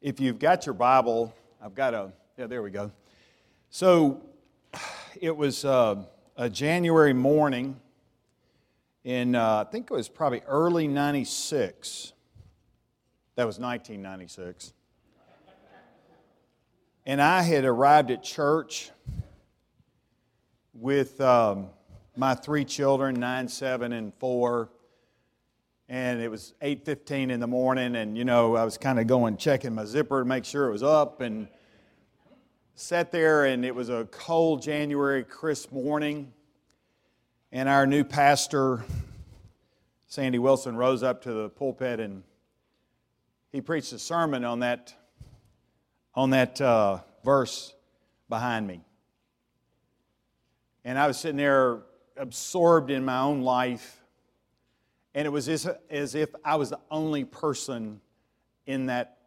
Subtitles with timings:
[0.00, 2.92] if you've got your Bible, I've got a, yeah, there we go.
[3.70, 4.22] So
[5.20, 6.04] it was uh,
[6.36, 7.80] a January morning
[9.02, 12.12] in, uh, I think it was probably early 96.
[13.34, 14.72] That was 1996.
[17.06, 18.90] And I had arrived at church
[20.74, 21.68] with um,
[22.16, 24.68] my three children, nine, seven, and four
[25.88, 29.36] and it was 8.15 in the morning and you know i was kind of going
[29.36, 31.48] checking my zipper to make sure it was up and
[32.74, 36.32] sat there and it was a cold january crisp morning.
[37.50, 38.84] And our new pastor
[40.06, 42.22] sandy willson rose up to the pulpit and
[43.50, 44.94] he preached a sermon on that
[46.14, 47.74] on that uh, verse
[48.28, 48.82] behind me.
[50.84, 51.80] And i was sitting there
[52.16, 53.97] absorbed in my own life
[55.18, 58.00] and it was as, as if I was the only person
[58.66, 59.18] in that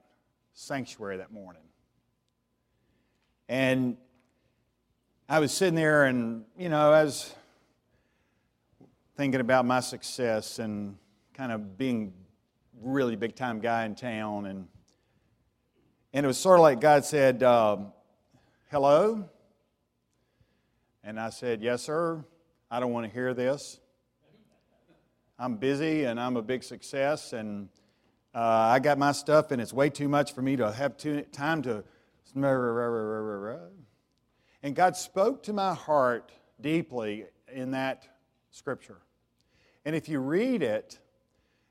[0.54, 1.64] sanctuary that morning.
[3.50, 3.98] And
[5.28, 7.36] I was sitting there and, you know, I was
[9.17, 10.95] thinking about my success and
[11.34, 12.14] kind of being
[12.81, 14.45] really big time guy in town.
[14.45, 14.69] And,
[16.14, 17.75] and it was sort of like God said, uh,
[18.69, 19.28] Hello?
[21.03, 22.23] And I said, Yes, sir.
[22.72, 23.81] I don't want to hear this.
[25.42, 27.67] I'm busy and I'm a big success and
[28.36, 30.97] uh, I got my stuff and it's way too much for me to have
[31.31, 31.84] time to.
[34.62, 36.31] And God spoke to my heart
[36.62, 38.08] deeply in that
[38.52, 39.00] scripture.
[39.84, 41.00] And if you read it,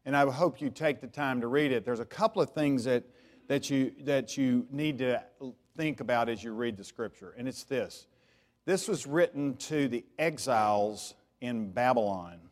[0.05, 2.83] and I hope you take the time to read it, there's a couple of things
[2.85, 3.05] that,
[3.47, 5.23] that, you, that you need to
[5.77, 7.37] think about as you read the scripture.
[7.39, 8.09] And it's this
[8.65, 12.50] this was written to the exiles in Babylon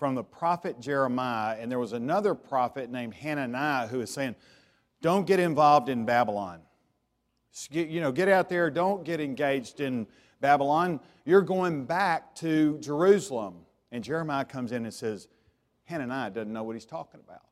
[0.00, 4.34] from the prophet Jeremiah, and there was another prophet named Hananiah who was saying,
[5.02, 6.62] Don't get involved in Babylon.
[7.70, 10.06] You know, get out there, don't get engaged in
[10.40, 11.00] Babylon.
[11.26, 13.56] You're going back to Jerusalem.
[13.92, 15.28] And Jeremiah comes in and says,
[15.84, 17.42] Hananiah doesn't know what he's talking about.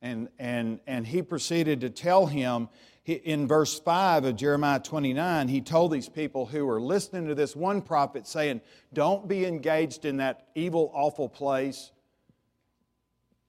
[0.00, 2.68] And, and, and he proceeded to tell him
[3.08, 7.56] in verse 5 of Jeremiah 29, he told these people who were listening to this
[7.56, 8.60] one prophet saying,
[8.92, 11.90] Don't be engaged in that evil, awful place.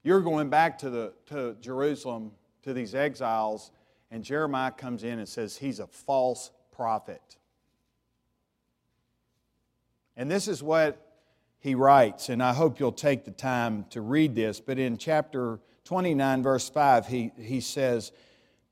[0.03, 2.31] You're going back to, the, to Jerusalem,
[2.63, 3.71] to these exiles.
[4.11, 7.37] And Jeremiah comes in and says, He's a false prophet.
[10.15, 11.05] And this is what
[11.59, 14.61] he writes, and I hope you'll take the time to read this.
[14.61, 18.13] But in chapter 29, verse 5, he, he says,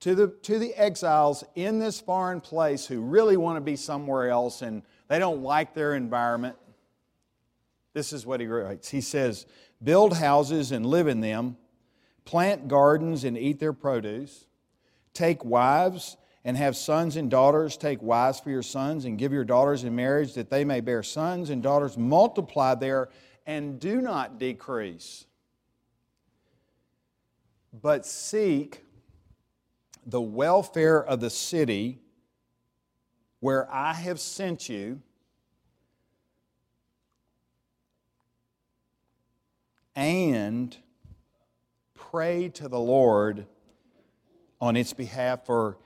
[0.02, 4.30] to the, to the exiles in this foreign place who really want to be somewhere
[4.30, 6.56] else and they don't like their environment.
[7.94, 8.90] This is what he writes.
[8.90, 9.46] He says,
[9.84, 11.58] Build houses and live in them,
[12.26, 14.46] plant gardens and eat their produce,
[15.14, 17.76] take wives and have sons and daughters.
[17.76, 21.04] Take wives for your sons and give your daughters in marriage that they may bear
[21.04, 21.98] sons and daughters.
[21.98, 23.10] Multiply there
[23.46, 25.26] and do not decrease,
[27.74, 28.86] but seek
[30.08, 32.00] the welfare of the city
[33.42, 35.02] where I have sent you.
[39.96, 40.76] And
[41.94, 43.48] pray to the Lord
[44.62, 45.78] on its behalf, for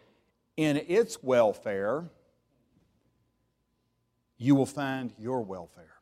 [0.56, 2.10] in its welfare,
[4.38, 5.96] you will find your welfare.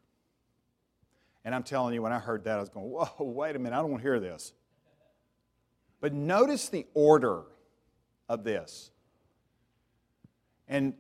[1.46, 3.76] And I'm telling you, when I heard that, I was going, whoa, wait a minute,
[3.76, 4.54] I don't want to hear this.
[6.02, 7.44] But notice the order
[8.30, 8.92] of this.
[10.68, 10.94] And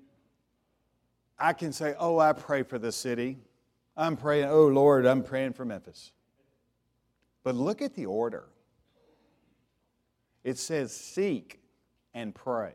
[1.37, 3.37] I can say, Oh, I pray for the city.
[3.95, 6.11] I'm praying, oh Lord, I'm praying for Memphis.
[7.43, 8.45] But look at the order.
[10.43, 11.61] It says, Seek
[12.13, 12.73] and pray.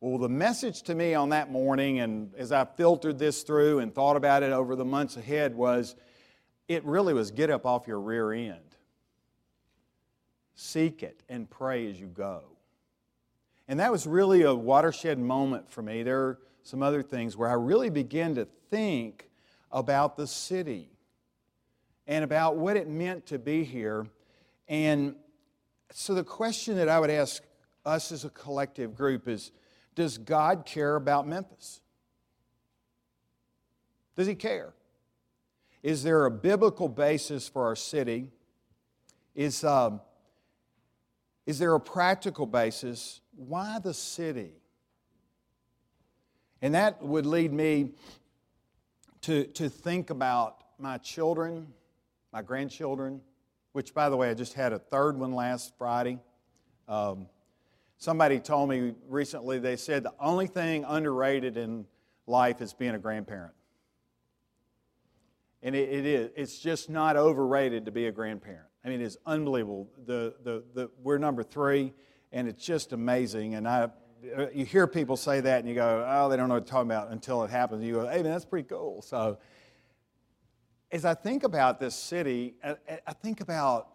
[0.00, 3.94] Well, the message to me on that morning, and as I filtered this through and
[3.94, 5.96] thought about it over the months ahead, was
[6.68, 8.60] it really was get up off your rear end.
[10.54, 12.53] Seek it and pray as you go.
[13.66, 16.02] And that was really a watershed moment for me.
[16.02, 19.28] There are some other things where I really began to think
[19.72, 20.90] about the city
[22.06, 24.06] and about what it meant to be here.
[24.68, 25.14] And
[25.90, 27.42] so the question that I would ask
[27.84, 29.50] us as a collective group is
[29.94, 31.80] Does God care about Memphis?
[34.16, 34.74] Does He care?
[35.82, 38.30] Is there a biblical basis for our city?
[39.34, 40.00] Is, um,
[41.44, 44.52] is there a practical basis why the city?
[46.62, 47.90] And that would lead me
[49.22, 51.66] to, to think about my children,
[52.32, 53.20] my grandchildren,
[53.72, 56.18] which, by the way, I just had a third one last Friday.
[56.88, 57.26] Um,
[57.98, 61.86] somebody told me recently, they said the only thing underrated in
[62.26, 63.54] life is being a grandparent.
[65.62, 66.30] And it, it is.
[66.36, 68.68] It's just not overrated to be a grandparent.
[68.84, 69.88] I mean, it's unbelievable.
[70.06, 71.94] The, the, the, we're number three,
[72.34, 73.54] and it's just amazing.
[73.54, 73.88] And I,
[74.52, 76.90] you hear people say that, and you go, oh, they don't know what they're talking
[76.90, 77.80] about until it happens.
[77.80, 79.00] And you go, hey, man, that's pretty cool.
[79.00, 79.38] So,
[80.90, 82.76] as I think about this city, I,
[83.06, 83.88] I think about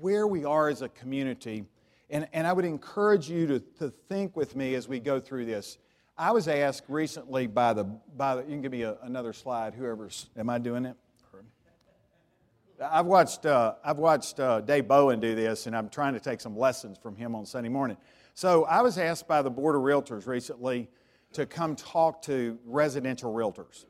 [0.00, 1.66] where we are as a community,
[2.08, 5.44] and, and I would encourage you to, to think with me as we go through
[5.44, 5.76] this.
[6.16, 9.74] I was asked recently by the, by the you can give me a, another slide,
[9.74, 10.96] whoever's, am I doing it?
[12.82, 16.40] I've watched, uh, I've watched uh, Dave Bowen do this, and I'm trying to take
[16.40, 17.96] some lessons from him on Sunday morning.
[18.34, 20.88] So I was asked by the Board of Realtors recently
[21.32, 23.86] to come talk to residential realtors.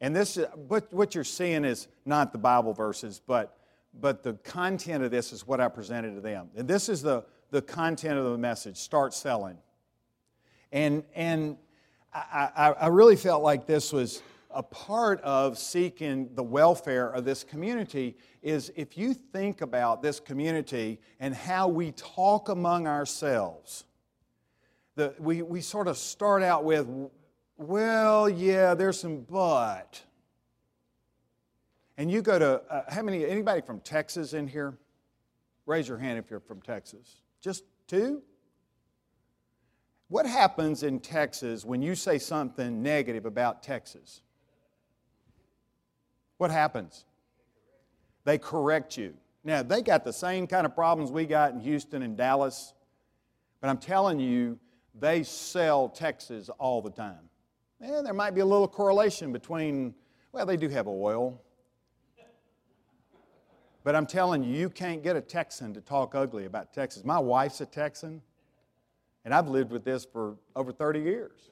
[0.00, 0.38] And this,
[0.68, 3.56] what, what you're seeing is not the Bible verses, but,
[3.94, 6.50] but the content of this is what I presented to them.
[6.56, 9.56] And this is the, the content of the message start selling.
[10.72, 11.56] And, and
[12.12, 14.20] I, I, I really felt like this was
[14.56, 20.18] a part of seeking the welfare of this community is if you think about this
[20.18, 23.84] community and how we talk among ourselves,
[24.94, 26.88] the, we, we sort of start out with,
[27.58, 30.00] well, yeah, there's some but.
[31.98, 34.78] And you go to, uh, how many, anybody from Texas in here?
[35.66, 37.16] Raise your hand if you're from Texas.
[37.42, 38.22] Just two?
[40.08, 44.22] What happens in Texas when you say something negative about Texas?
[46.38, 47.04] What happens?
[48.24, 49.14] They correct you.
[49.44, 52.74] Now, they got the same kind of problems we got in Houston and Dallas,
[53.60, 54.58] but I'm telling you,
[54.98, 57.30] they sell Texas all the time.
[57.80, 59.94] And there might be a little correlation between,
[60.32, 61.40] well, they do have oil.
[63.84, 67.04] But I'm telling you, you can't get a Texan to talk ugly about Texas.
[67.04, 68.20] My wife's a Texan,
[69.24, 71.50] and I've lived with this for over 30 years.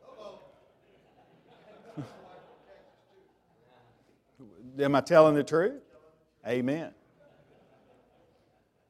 [4.78, 5.82] Am I telling the truth?
[6.46, 6.90] Amen.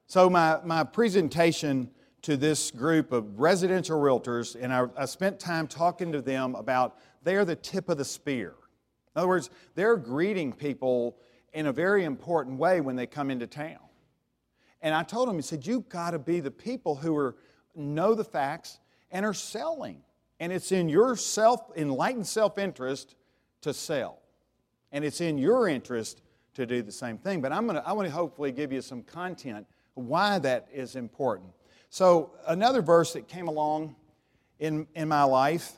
[0.07, 1.91] So, my, my presentation
[2.23, 6.97] to this group of residential realtors, and I, I spent time talking to them about
[7.23, 8.55] they're the tip of the spear.
[9.15, 11.19] In other words, they're greeting people
[11.53, 13.79] in a very important way when they come into town.
[14.81, 17.37] And I told them, I said, you've got to be the people who are,
[17.75, 18.79] know the facts
[19.11, 20.03] and are selling.
[20.41, 23.17] And it's in your self, enlightened self interest
[23.63, 24.21] to sell
[24.95, 26.23] and it's in your interest
[26.55, 27.43] to do the same thing.
[27.43, 31.51] But I'm gonna, I want to hopefully give you some content why that is important.
[31.91, 33.97] So, another verse that came along
[34.59, 35.73] in, in my life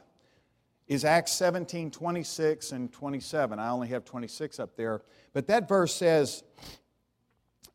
[0.86, 3.58] is Acts 17 26 and 27.
[3.58, 5.00] I only have 26 up there.
[5.32, 6.44] But that verse says,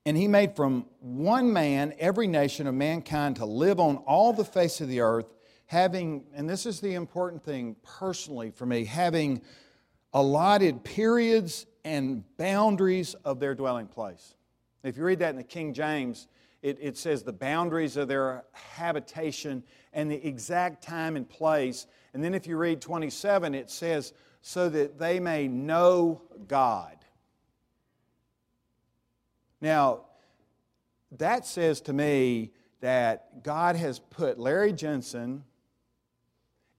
[0.06, 4.46] And he made from one man every nation of mankind to live on all the
[4.46, 5.34] face of the earth,
[5.66, 9.42] having, and this is the important thing personally for me, having
[10.13, 14.36] allotted periods and boundaries of their dwelling place.
[14.84, 16.28] If you read that in the King James,
[16.62, 19.63] it, it, says the boundaries of their habitation
[19.94, 21.88] and the exact time and place.
[22.13, 26.98] And then if you read 27, it says, so that they may know God.
[29.60, 30.02] Now,
[31.18, 35.44] that says to me that God has put Larry Jensen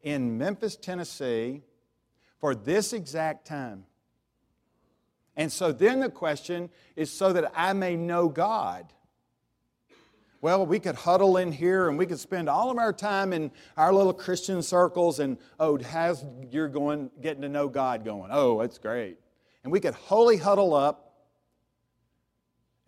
[0.02, 1.62] in Memphis, Tennessee,
[2.42, 3.84] for this exact time.
[5.37, 8.92] And so then the question is so that I may know God.
[10.40, 13.52] Well, we could huddle in here and we could spend all of our time in
[13.76, 18.30] our little Christian circles and, oh, how's you're going, getting to know God going?
[18.32, 19.20] Oh, that's great.
[19.62, 21.28] And we could wholly huddle up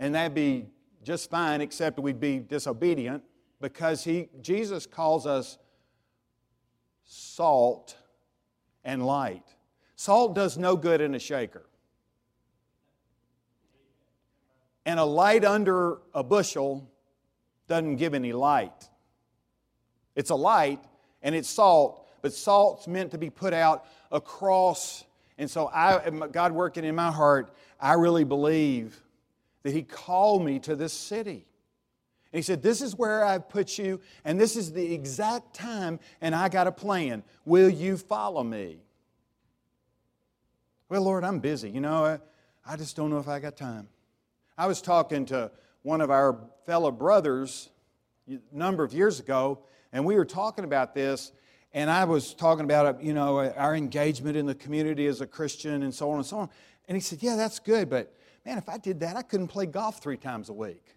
[0.01, 0.67] and that'd be
[1.05, 3.23] just fine, except we'd be disobedient
[3.61, 5.59] because he, Jesus calls us
[7.05, 7.97] salt
[8.85, 9.45] and light.
[9.97, 11.65] Salt does no good in a shaker.
[14.87, 16.91] And a light under a bushel
[17.69, 18.89] doesn't give any light.
[20.15, 20.85] It's a light
[21.23, 25.05] and it's salt, but salt's meant to be put out across.
[25.39, 29.03] And so, I, God working in my heart, I really believe
[29.63, 31.47] that He called me to this city.
[32.35, 36.01] And He said, This is where I've put you, and this is the exact time,
[36.21, 37.23] and I got a plan.
[37.45, 38.81] Will you follow me?
[40.89, 41.71] Well, Lord, I'm busy.
[41.71, 42.19] You know,
[42.67, 43.87] I, just don't know if I got time.
[44.59, 47.71] I was talking to one of our fellow brothers
[48.29, 49.61] a number of years ago,
[49.93, 51.31] and we were talking about this,
[51.73, 55.85] and I was talking about, you know, our engagement in the community as a Christian
[55.85, 56.51] and so on and so on.
[56.89, 58.13] And he said, Yeah, that's good, but
[58.45, 60.97] man, if I did that, I couldn't play golf three times a week.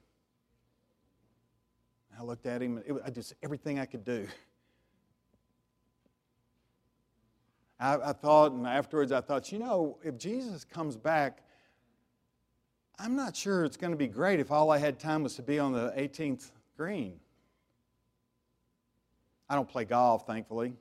[2.18, 4.28] I looked at him, and I just everything I could do.
[7.80, 11.44] I, I thought, and afterwards I thought, you know, if Jesus comes back,
[12.98, 15.44] I'm not sure it's going to be great if all I had time was to
[15.44, 17.20] be on the 18th green.
[19.48, 20.74] I don't play golf, thankfully.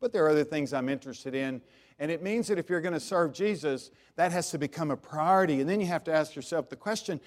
[0.00, 1.60] But there are other things I'm interested in.
[1.98, 4.96] And it means that if you're going to serve Jesus, that has to become a
[4.96, 5.60] priority.
[5.60, 7.20] And then you have to ask yourself the question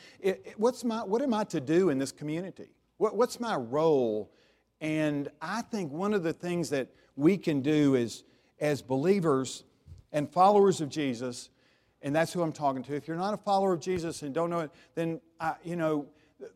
[0.58, 2.70] what's my, what am I to do in this community?
[3.01, 4.31] What, what's my role?
[4.79, 8.24] And I think one of the things that we can do is,
[8.60, 9.63] as believers
[10.12, 11.50] and followers of Jesus,
[12.03, 12.93] and that's who I'm talking to.
[12.93, 16.05] If you're not a follower of Jesus and don't know it, then, I, you know,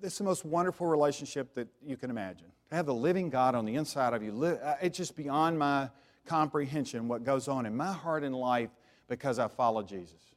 [0.04, 2.46] is the most wonderful relationship that you can imagine.
[2.70, 5.90] To have the living God on the inside of you, uh, it's just beyond my
[6.28, 8.70] comprehension what goes on in my heart and life
[9.08, 10.36] because I follow Jesus.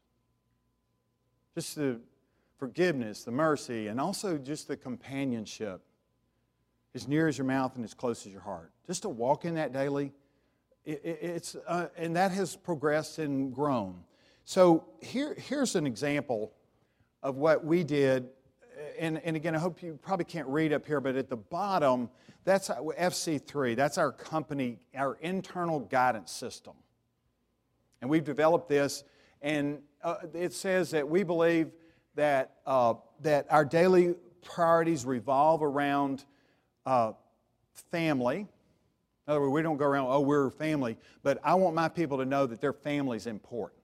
[1.55, 2.01] Just the
[2.57, 5.83] forgiveness, the mercy, and also just the companionship
[6.99, 8.73] as near as your mouth and as close as your heart.
[8.89, 10.13] Just to walk in that daily,
[10.85, 14.03] it, it, it's, uh, and that has progressed and grown.
[14.45, 16.53] So here, here's an example
[17.23, 18.31] of what we did.
[18.99, 22.11] And, and again, I hope you probably can't read up here, but at the bottom,
[22.45, 23.77] that's FC3.
[23.77, 26.73] That's our company, our internal guidance system.
[28.01, 29.05] And we've developed this,
[29.41, 31.71] and uh, it says that we believe
[32.17, 36.25] that, uh, that our daily priorities revolve around
[36.89, 37.13] uh,
[37.91, 38.39] family.
[38.39, 38.47] In
[39.27, 42.25] other words, we don't go around, oh, we're family, but I want my people to
[42.25, 43.83] know that their family is important.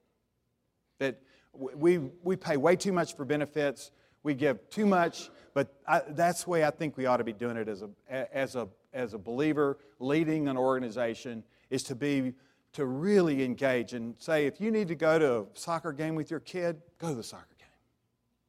[1.01, 1.21] That
[1.53, 3.91] we, we pay way too much for benefits,
[4.23, 7.35] we give too much, but I, that's the way I think we ought to be
[7.35, 7.91] doing it as a,
[8.35, 12.33] as, a, as a believer leading an organization is to be
[12.73, 16.31] to really engage and say if you need to go to a soccer game with
[16.31, 17.69] your kid go to the soccer game.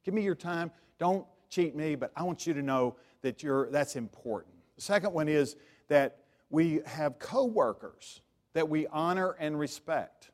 [0.02, 0.72] Give me your time.
[0.98, 5.12] Don't cheat me but i want you to know that you're, that's important the second
[5.12, 5.56] one is
[5.88, 6.18] that
[6.50, 8.20] we have co-workers
[8.54, 10.30] that we honor and respect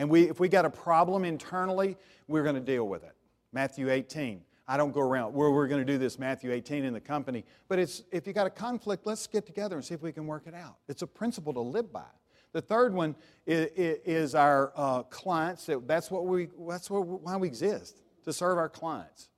[0.00, 1.94] and we, if we got a problem internally,
[2.26, 3.14] we're going to deal with it.
[3.52, 4.40] Matthew 18.
[4.66, 7.44] I don't go around where we're going to do this Matthew 18 in the company,
[7.68, 10.26] but it's if you got a conflict, let's get together and see if we can
[10.26, 10.76] work it out.
[10.88, 12.06] It's a principle to live by.
[12.52, 13.14] The third one
[13.46, 15.68] is, is our uh, clients.
[15.86, 16.48] That's what we.
[16.66, 19.28] That's what, why we exist to serve our clients.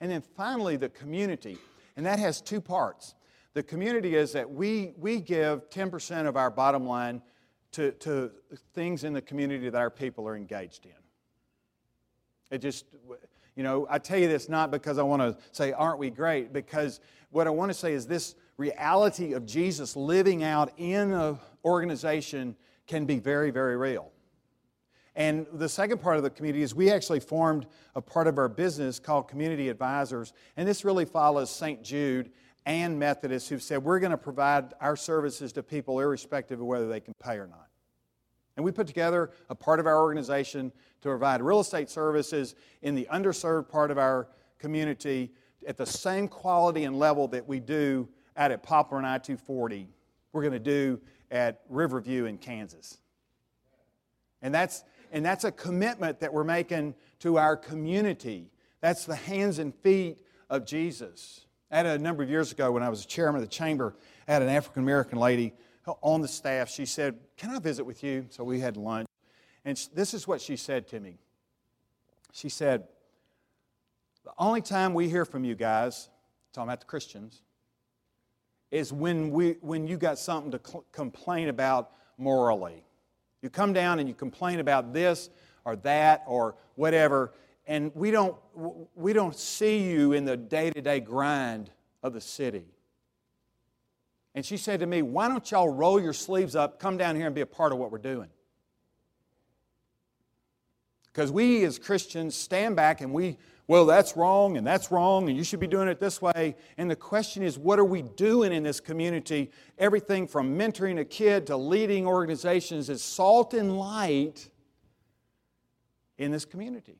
[0.00, 1.56] And then finally, the community,
[1.96, 3.14] and that has two parts.
[3.54, 7.22] The community is that we we give 10% of our bottom line
[7.72, 8.30] to, to
[8.74, 10.92] things in the community that our people are engaged in.
[12.50, 12.84] It just,
[13.54, 16.52] you know, I tell you this not because I want to say, aren't we great?
[16.52, 21.38] Because what I want to say is this reality of Jesus living out in an
[21.64, 22.56] organization
[22.86, 24.10] can be very, very real.
[25.16, 28.48] And the second part of the community is we actually formed a part of our
[28.48, 30.32] business called Community Advisors.
[30.56, 31.82] And this really follows St.
[31.82, 32.30] Jude
[32.64, 36.88] and Methodists who've said we're going to provide our services to people irrespective of whether
[36.88, 37.66] they can pay or not.
[38.56, 42.94] And we put together a part of our organization to provide real estate services in
[42.94, 45.32] the underserved part of our community
[45.66, 49.88] at the same quality and level that we do out at Poplar and I 240,
[50.32, 51.00] we're going to do
[51.30, 52.98] at Riverview in Kansas.
[54.42, 58.50] And that's, and that's a commitment that we're making to our community.
[58.80, 61.46] That's the hands and feet of Jesus.
[61.70, 63.94] I had a number of years ago when I was chairman of the chamber,
[64.26, 65.54] I had an African American lady
[66.02, 66.68] on the staff.
[66.68, 68.26] She said, Can I visit with you?
[68.30, 69.06] So we had lunch.
[69.64, 71.18] And this is what she said to me.
[72.32, 72.84] She said,
[74.24, 76.08] The only time we hear from you guys,
[76.52, 77.42] talking about the Christians,
[78.70, 82.84] is when, we, when you got something to cl- complain about morally.
[83.42, 85.30] You come down and you complain about this
[85.64, 87.32] or that or whatever,
[87.66, 88.36] and we don't,
[88.94, 91.70] we don't see you in the day to day grind
[92.02, 92.64] of the city.
[94.34, 97.26] And she said to me, Why don't y'all roll your sleeves up, come down here
[97.26, 98.28] and be a part of what we're doing?
[101.12, 103.36] Because we as Christians stand back and we,
[103.70, 106.56] well, that's wrong and that's wrong and you should be doing it this way.
[106.76, 109.52] And the question is, what are we doing in this community?
[109.78, 114.50] Everything from mentoring a kid to leading organizations is salt and light
[116.18, 116.98] in this community.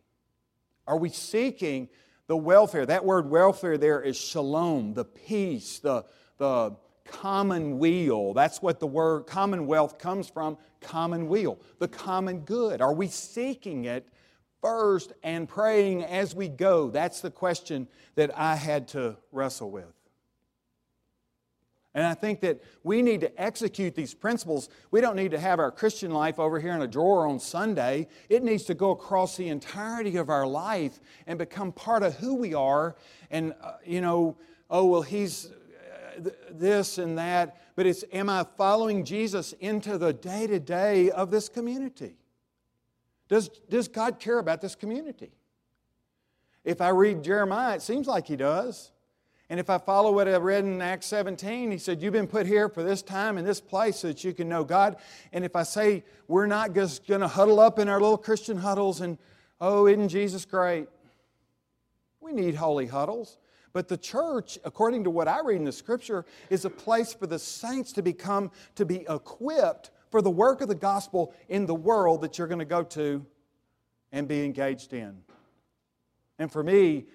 [0.87, 1.89] Are we seeking
[2.29, 2.87] the welfare?
[2.87, 6.05] That word welfare there is shalom, the peace, the,
[6.39, 8.33] the commonweal.
[8.33, 12.81] That's what the word commonwealth comes from commonweal, the common good.
[12.81, 14.09] Are we seeking it
[14.61, 16.90] first and praying as we go?
[16.90, 19.93] That's the question that I had to wrestle with.
[21.93, 24.69] And I think that we need to execute these principles.
[24.93, 28.07] We don't need to have our Christian life over here in a drawer on Sunday.
[28.29, 32.37] It needs to go across the entirety of our life and become part of who
[32.37, 32.95] we are.
[33.31, 34.37] And, uh, you know,
[34.71, 35.50] oh, well, he's,
[36.50, 41.31] this and that, but it's am I following Jesus into the day to day of
[41.31, 42.17] this community?
[43.30, 45.30] Does, does God care about this community?
[46.64, 48.90] If I read Jeremiah, it seems like He does.
[49.49, 52.46] And if I follow what I read in Acts 17, he said, You've been put
[52.46, 54.96] here for this time and this place so that you can know God.
[55.32, 58.58] And if I say we're not just going to huddle up in our little Christian
[58.58, 59.18] huddles and,
[59.60, 60.88] oh, isn't Jesus great?
[62.20, 63.38] We need holy huddles.
[63.72, 67.26] But the church, according to what I read in the scripture, is a place for
[67.26, 71.75] the saints to become, to be equipped for the work of the gospel in the
[71.75, 73.25] world that you're going to go to
[74.12, 75.23] and be engaged in.
[76.38, 77.07] And for me,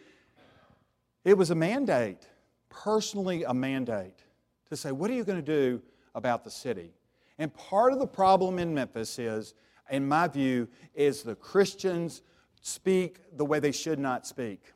[1.24, 2.28] it was a mandate,
[2.70, 4.24] personally, a mandate
[4.70, 5.82] to say, what are you going to do
[6.14, 6.94] about the city?
[7.38, 9.54] And part of the problem in Memphis is,
[9.90, 12.22] in my view, is the Christians
[12.62, 14.74] speak the way they should not speak.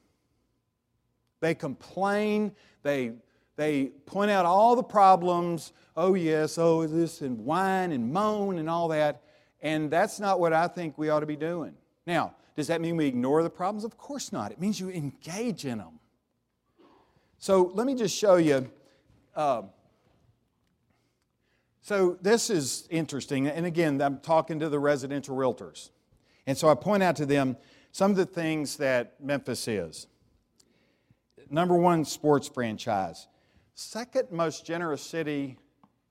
[1.40, 2.52] They complain,
[2.84, 3.14] they,
[3.60, 5.74] they point out all the problems.
[5.98, 9.22] Oh, yes, oh, this, and whine and moan and all that.
[9.62, 11.74] And that's not what I think we ought to be doing.
[12.08, 13.84] Now, does that mean we ignore the problems?
[13.84, 14.54] Of course not.
[14.54, 16.00] It means you engage in them.
[17.38, 18.72] So let me just show you.
[19.36, 19.64] Uh,
[21.82, 23.46] so this is interesting.
[23.48, 25.90] And again, I'm talking to the residential realtors.
[26.48, 27.58] And so I point out to them
[27.92, 30.08] some of the things that Memphis is.
[31.50, 33.28] Number one, sports franchise.
[33.80, 35.58] Second most generous city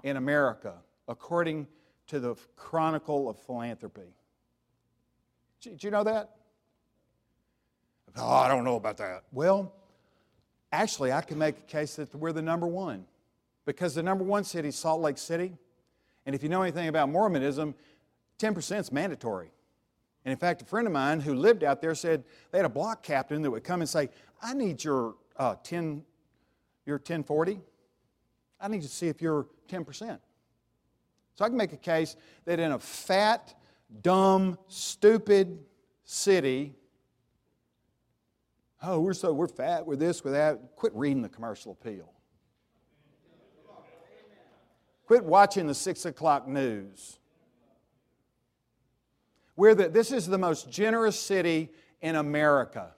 [0.03, 0.75] in America,
[1.07, 1.67] according
[2.07, 4.15] to the Chronicle of Philanthropy.
[5.61, 6.31] Did you know that?
[8.17, 9.25] Oh, I don't know about that.
[9.33, 9.75] Well,
[10.73, 13.07] Actually, I can make a case that we're the number one
[13.65, 15.57] because the number one city is Salt Lake City.
[16.27, 17.75] And if you know anything about Mormonism,
[18.39, 19.51] 10% is mandatory.
[20.25, 22.71] And in fact, a friend of mine who lived out there said they had a
[22.71, 24.11] block captain that would come and say,
[24.43, 26.05] I need your uh, 10,
[26.89, 27.61] your 1040.
[28.61, 30.19] I need to see if you're 10%.
[31.37, 33.55] So I can make a case that in a fat,
[34.03, 35.61] dumb, stupid
[36.05, 36.75] city
[38.83, 40.77] Oh, we're so we're fat, we're this, we're that.
[40.77, 42.13] Quit reading the commercial appeal.
[45.07, 47.19] Quit watching the six o'clock news.
[49.57, 52.95] We're the, this is the most generous city in America.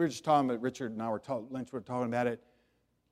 [0.00, 2.42] We were just talking about Richard and I were talking, Lynch were talking about it.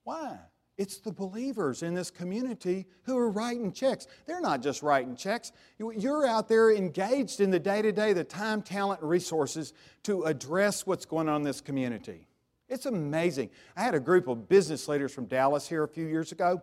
[0.04, 0.38] Why?
[0.78, 4.06] It's the believers in this community who are writing checks.
[4.24, 5.52] They're not just writing checks.
[5.78, 9.74] You're out there engaged in the day to day, the time, talent, and resources
[10.04, 12.26] to address what's going on in this community.
[12.70, 13.50] It's amazing.
[13.76, 16.62] I had a group of business leaders from Dallas here a few years ago,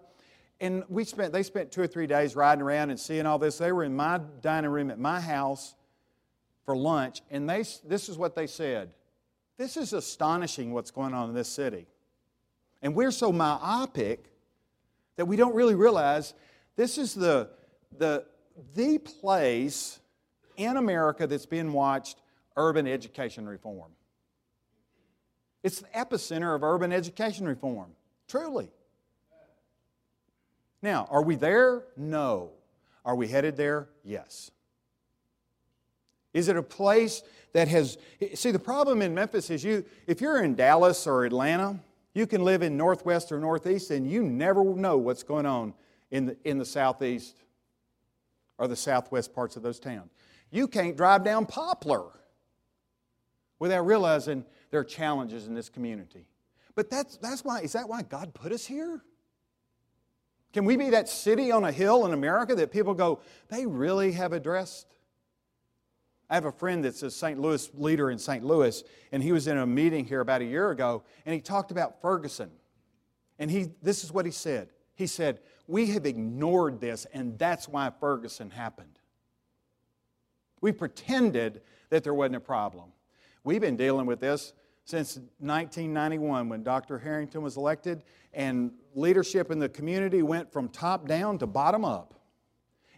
[0.59, 3.59] and we spent, they spent two or three days riding around and seeing all this.
[3.59, 5.75] They were in my dining room at my house
[6.63, 8.89] for lunch, and they, this is what they said
[9.57, 11.87] This is astonishing what's going on in this city.
[12.81, 14.25] And we're so myopic
[15.15, 16.33] that we don't really realize
[16.75, 17.49] this is the,
[17.97, 18.25] the,
[18.75, 19.99] the place
[20.57, 22.17] in America that's being watched
[22.57, 23.91] urban education reform.
[25.63, 27.91] It's the epicenter of urban education reform,
[28.27, 28.69] truly.
[30.81, 31.83] Now, are we there?
[31.97, 32.51] No.
[33.03, 33.87] Are we headed there?
[34.03, 34.51] Yes.
[36.33, 37.23] Is it a place
[37.55, 37.97] that has
[38.33, 41.79] see the problem in Memphis is you if you're in Dallas or Atlanta,
[42.13, 45.73] you can live in northwest or northeast and you never know what's going on
[46.11, 47.37] in the, in the southeast
[48.57, 50.11] or the southwest parts of those towns.
[50.51, 52.11] You can't drive down Poplar
[53.57, 56.25] without realizing there are challenges in this community.
[56.75, 59.01] But that's, that's why, is that why God put us here?
[60.51, 64.11] Can we be that city on a hill in America that people go, they really
[64.11, 64.94] have addressed
[66.29, 67.39] I have a friend that's a St.
[67.39, 68.43] Louis leader in St.
[68.43, 71.71] Louis, and he was in a meeting here about a year ago, and he talked
[71.71, 72.49] about Ferguson.
[73.37, 74.69] And he, this is what he said.
[74.95, 78.99] He said, We have ignored this, and that's why Ferguson happened.
[80.61, 82.91] We pretended that there wasn't a problem.
[83.43, 84.53] We've been dealing with this
[84.85, 86.97] since 1991 when Dr.
[86.97, 92.13] Herenton was elected, and leadership in the community went from top down to bottom up.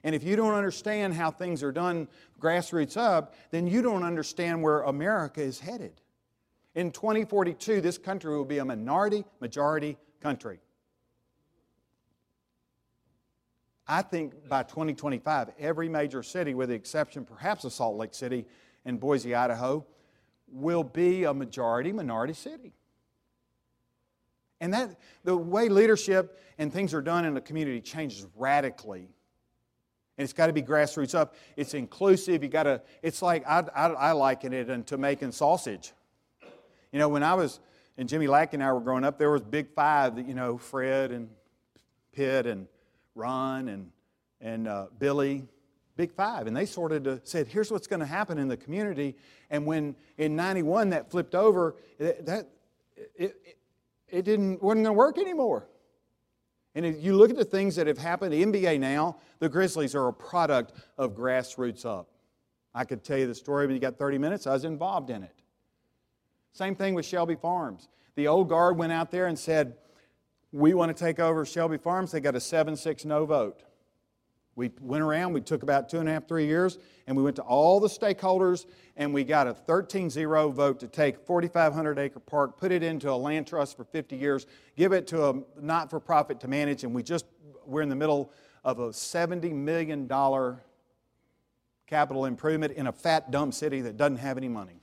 [0.07, 2.07] And if you don't understand how things are done
[2.39, 5.99] grassroots up, then you don't understand where America is headed.
[6.75, 10.59] In 2042, this country will be a minority majority country.
[13.85, 18.45] I think by 2025, every major city, with the exception perhaps of Salt Lake City
[18.85, 19.85] and Boise, Idaho,
[20.47, 22.71] will be a majority minority city.
[24.61, 29.09] And that the way leadership and things are done in a community changes radically
[30.17, 31.35] and it's got to be grassroots up.
[31.55, 32.43] It's inclusive.
[32.43, 32.81] You got to.
[33.01, 35.93] It's like I, I, I liken it into making sausage.
[36.91, 37.59] You know, when I was
[37.97, 40.57] and Jimmy Lack and I were growing up, there was Big Five that, you know,
[40.57, 41.29] Fred and
[42.13, 42.67] Pitt and
[43.15, 43.91] Ron and,
[44.39, 45.47] and uh, Billy,
[45.95, 46.45] Big Five.
[46.45, 49.15] And they sort of said, here's what's going to happen in the community.
[49.49, 52.47] And when in 91 that flipped over, that,
[52.95, 53.57] it, it,
[54.07, 55.67] it didn't, wasn't going to work anymore.
[56.77, 59.95] And if you look at the things that have happened, the NBA now, the Grizzlies
[59.95, 62.07] are a product of grassroots up.
[62.71, 64.45] I could tell you the story, but you got 30 minutes.
[64.45, 65.33] I was involved in it.
[66.53, 67.89] Same thing with Shelby Farms.
[68.13, 69.73] The old guard went out there and said,
[70.51, 72.11] We want to take over Shelby Farms.
[72.11, 73.63] They got a 7 6 no vote.
[74.57, 77.35] We went around, we took about two and a half, three years, and we went
[77.35, 78.65] to all the stakeholders,
[78.95, 83.11] and we got a 13 0 vote to take 4,500 acre park, put it into
[83.11, 86.83] a land trust for 50 years, give it to a not for profit to manage,
[86.83, 87.25] and we just,
[87.67, 88.31] we're in the middle
[88.63, 90.09] of a $70 million
[91.85, 94.81] capital improvement in a fat, dumb city that doesn't have any money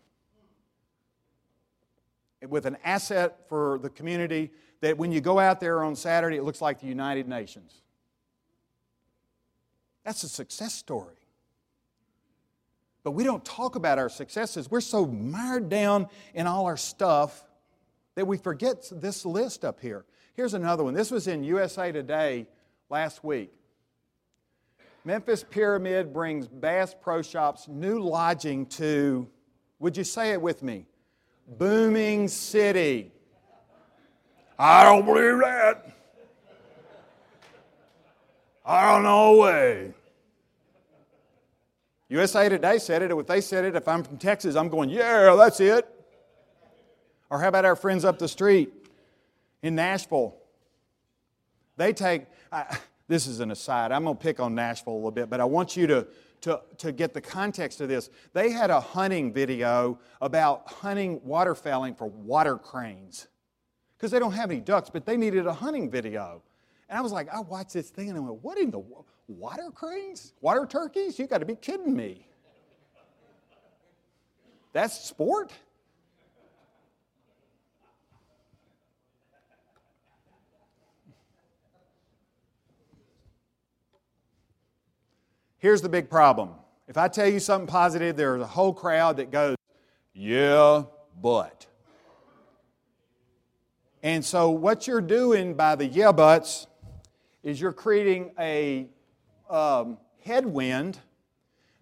[2.49, 6.45] with an asset for the community that when you go out there on Saturday, it
[6.45, 7.81] looks like the United Nations.
[10.05, 11.17] That's a success story.
[13.03, 14.71] But we don't talk about our successes.
[14.71, 17.45] We're so mired down in all our stuff
[18.15, 20.05] that we forget this list up here.
[20.35, 20.95] Here's another one.
[20.95, 22.47] This was in USA Today
[22.89, 23.53] last week.
[25.05, 29.29] Memphis Pyramid brings Bass Pro Shops new lodging to,
[29.79, 30.87] would you say it with me?
[31.47, 33.13] booming city.
[34.59, 35.94] I don't believe that.
[38.65, 39.47] I don't know eh?
[39.47, 39.95] way.
[42.09, 43.11] USA Today said it.
[43.11, 45.89] If they said it, if I'm from Texas, I'm going, yeah, that's it.
[47.31, 48.73] Or how about our friends up the street
[49.63, 50.37] in Nashville?
[51.77, 55.11] They take, I, this is an aside, I'm going to pick on Nashville a little
[55.11, 56.07] bit, but I want you to
[56.45, 58.11] to, to get the context of this.
[58.35, 63.29] They had a hunting video about hunting waterfowling for water cranes
[63.97, 66.43] because they don't have any ducks, but they needed a hunting video.
[66.95, 68.81] And I was like, I watched this thing and I went, what in the
[69.27, 70.33] water cranes?
[70.41, 71.19] Water turkeys?
[71.19, 72.29] You got to be kidding me.
[74.73, 75.51] That's sport?
[85.59, 86.51] Here's the big problem.
[86.87, 89.57] If I tell you something positive, there's a whole crowd that goes,
[90.13, 90.85] yeah,
[91.21, 91.67] but.
[94.05, 96.69] And so, what you're doing by the yeah buts
[97.45, 98.89] is you're creating a
[99.49, 100.99] um, headwind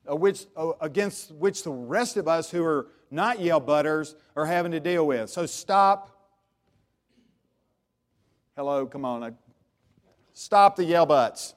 [0.05, 4.72] which, uh, against which the rest of us who are not yeah butters are having
[4.72, 5.31] to deal with.
[5.31, 6.11] So, stop.
[8.57, 9.37] Hello, come on.
[10.35, 11.55] Stop the yeah Butts.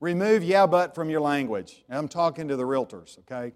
[0.00, 1.82] Remove yeah, but from your language.
[1.88, 3.54] I'm talking to the realtors, okay?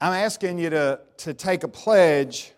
[0.00, 2.52] I'm asking you to, to take a pledge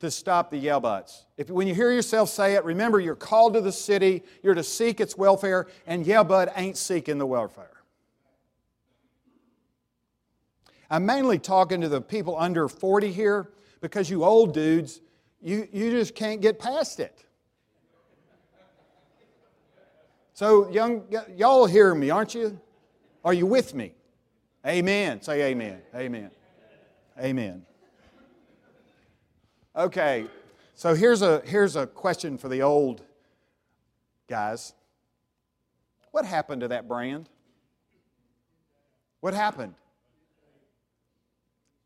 [0.00, 1.26] to stop the yeah buts.
[1.36, 4.62] If, when you hear yourself say it, remember you're called to the city, you're to
[4.62, 7.70] seek its welfare, and yeah, but ain't seeking the welfare.
[10.90, 15.00] I'm mainly talking to the people under 40 here because you old dudes,
[15.40, 17.24] you, you just can't get past it.
[20.32, 21.04] So, young,
[21.36, 22.58] y'all hear me, aren't you?
[23.24, 23.92] Are you with me?
[24.66, 25.20] Amen.
[25.20, 25.80] Say amen.
[25.94, 26.30] Amen.
[27.18, 27.66] Amen.
[29.76, 30.26] Okay,
[30.74, 33.02] so here's a, here's a question for the old
[34.28, 34.72] guys.
[36.10, 37.28] What happened to that brand?
[39.20, 39.74] What happened?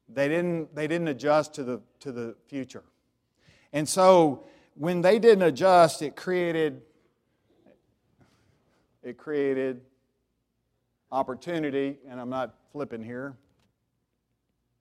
[0.09, 2.85] They didn't, they didn't adjust to the, to the future.
[3.73, 4.45] And so
[4.75, 6.83] when they didn't adjust, it created
[9.03, 9.83] it created
[11.13, 13.37] opportunity, and I'm not flipping here.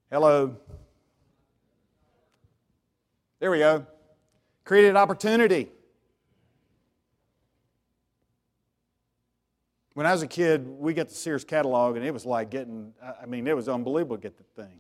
[0.10, 0.56] Hello.
[3.44, 3.86] There we go.
[4.64, 5.70] Created opportunity.
[9.96, 12.94] When I was a kid, we got the Sears catalog, and it was like getting,
[13.22, 14.80] I mean, it was unbelievable to get the thing.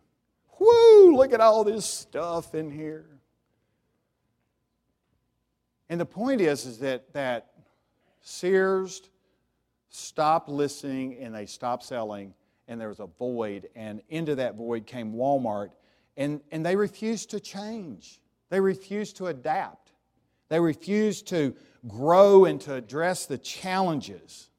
[0.60, 3.06] Whoo, look at all this stuff in here.
[5.90, 7.52] And the point is, is that, that
[8.22, 9.02] Sears
[9.90, 12.34] stopped listening and they stopped selling,
[12.70, 13.68] and there was a void.
[13.76, 15.72] And into that void came Walmart,
[16.16, 18.22] and, and they refused to change.
[18.54, 19.94] They refuse to adapt.
[20.48, 21.56] They refuse to
[21.88, 24.52] grow and to address the challenges.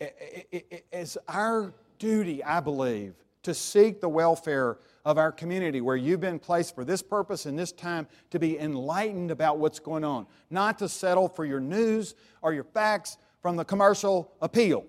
[0.00, 6.40] It's our duty, I believe, to seek the welfare of our community where you've been
[6.40, 10.80] placed for this purpose and this time to be enlightened about what's going on, not
[10.80, 14.84] to settle for your news or your facts from the commercial appeal.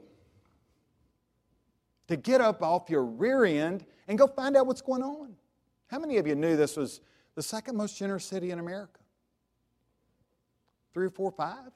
[2.08, 5.36] to get up off your rear end and go find out what's going on.
[5.90, 7.02] How many of you knew this was
[7.40, 9.00] the second most generous city in America?
[10.94, 11.72] Three, four, five?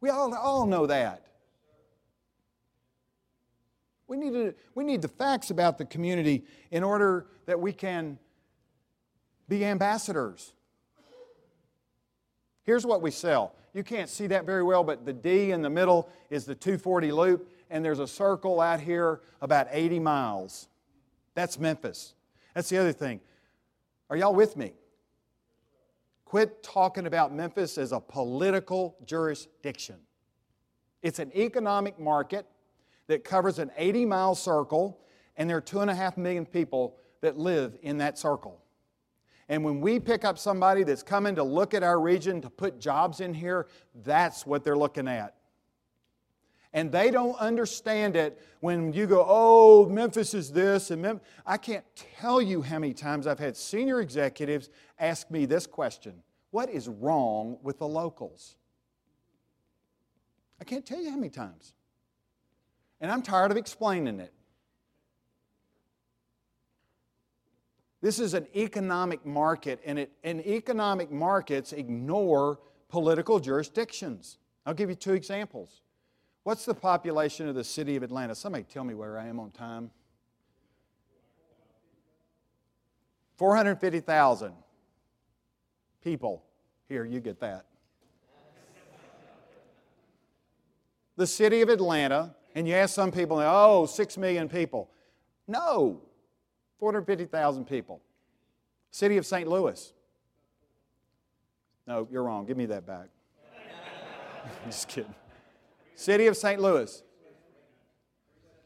[0.00, 1.26] We all, all know that.
[4.06, 8.16] We need, to, we need the facts about the community in order that we can
[9.48, 10.52] be ambassadors.
[12.62, 13.56] Here's what we sell.
[13.72, 17.10] You can't see that very well, but the D in the middle is the 240
[17.10, 20.68] loop, and there's a circle out here about 80 miles.
[21.34, 22.14] That's Memphis.
[22.54, 23.20] That's the other thing.
[24.14, 24.74] Are y'all with me?
[26.24, 29.96] Quit talking about Memphis as a political jurisdiction.
[31.02, 32.46] It's an economic market
[33.08, 35.00] that covers an 80 mile circle,
[35.36, 38.62] and there are two and a half million people that live in that circle.
[39.48, 42.78] And when we pick up somebody that's coming to look at our region to put
[42.78, 43.66] jobs in here,
[44.04, 45.34] that's what they're looking at.
[46.74, 51.20] And they don't understand it when you go, oh, Memphis is this, and Mem-.
[51.46, 51.84] I can't
[52.18, 56.14] tell you how many times I've had senior executives ask me this question
[56.50, 58.56] What is wrong with the locals?
[60.60, 61.74] I can't tell you how many times.
[63.00, 64.32] And I'm tired of explaining it.
[68.00, 72.58] This is an economic market, and, it, and economic markets ignore
[72.88, 74.38] political jurisdictions.
[74.66, 75.83] I'll give you two examples.
[76.44, 78.34] What's the population of the city of Atlanta?
[78.34, 79.90] Somebody tell me where I am on time.
[83.36, 84.52] 450,000
[86.02, 86.44] people.
[86.86, 87.64] Here, you get that.
[91.16, 94.90] the city of Atlanta, and you ask some people, oh, six million people.
[95.48, 96.02] No,
[96.78, 98.02] 450,000 people.
[98.90, 99.48] City of St.
[99.48, 99.92] Louis.
[101.86, 102.44] No, you're wrong.
[102.44, 103.08] Give me that back.
[104.66, 105.14] Just kidding.
[105.94, 106.60] City of St.
[106.60, 107.02] Louis.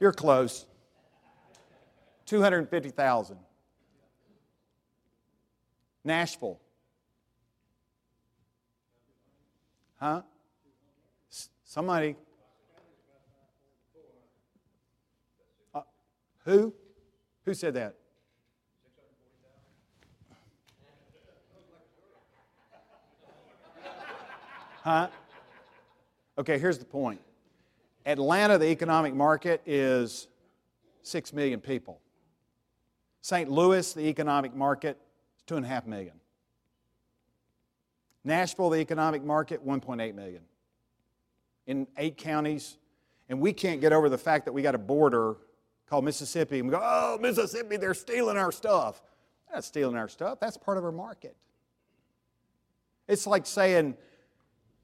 [0.00, 0.66] You're close.
[2.26, 3.38] 250,000.
[6.04, 6.60] Nashville.
[9.96, 10.22] Huh?
[11.64, 12.16] Somebody.
[15.74, 15.82] Uh,
[16.44, 16.72] who?
[17.44, 17.94] Who said that?
[24.82, 25.08] Huh?
[26.38, 27.20] Okay, here's the point
[28.06, 30.28] Atlanta, the economic market, is
[31.02, 32.00] 6 million people.
[33.20, 33.50] St.
[33.50, 34.96] Louis, the economic market,
[35.36, 36.14] is 2.5 million.
[38.24, 40.42] Nashville, the economic market, 1.8 million.
[41.66, 42.78] In eight counties,
[43.28, 45.36] and we can't get over the fact that we got a border
[45.86, 49.02] called Mississippi, and we go, oh, Mississippi, they're stealing our stuff.
[49.46, 51.36] They're not stealing our stuff, that's part of our market.
[53.08, 53.96] It's like saying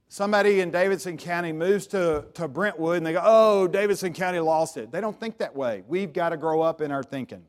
[0.09, 4.77] somebody in Davidson County moves to, to Brentwood and they go, oh, Davidson County lost
[4.77, 4.93] it.
[4.93, 5.83] They don't think that way.
[5.89, 7.45] We've got to grow up in our thinking.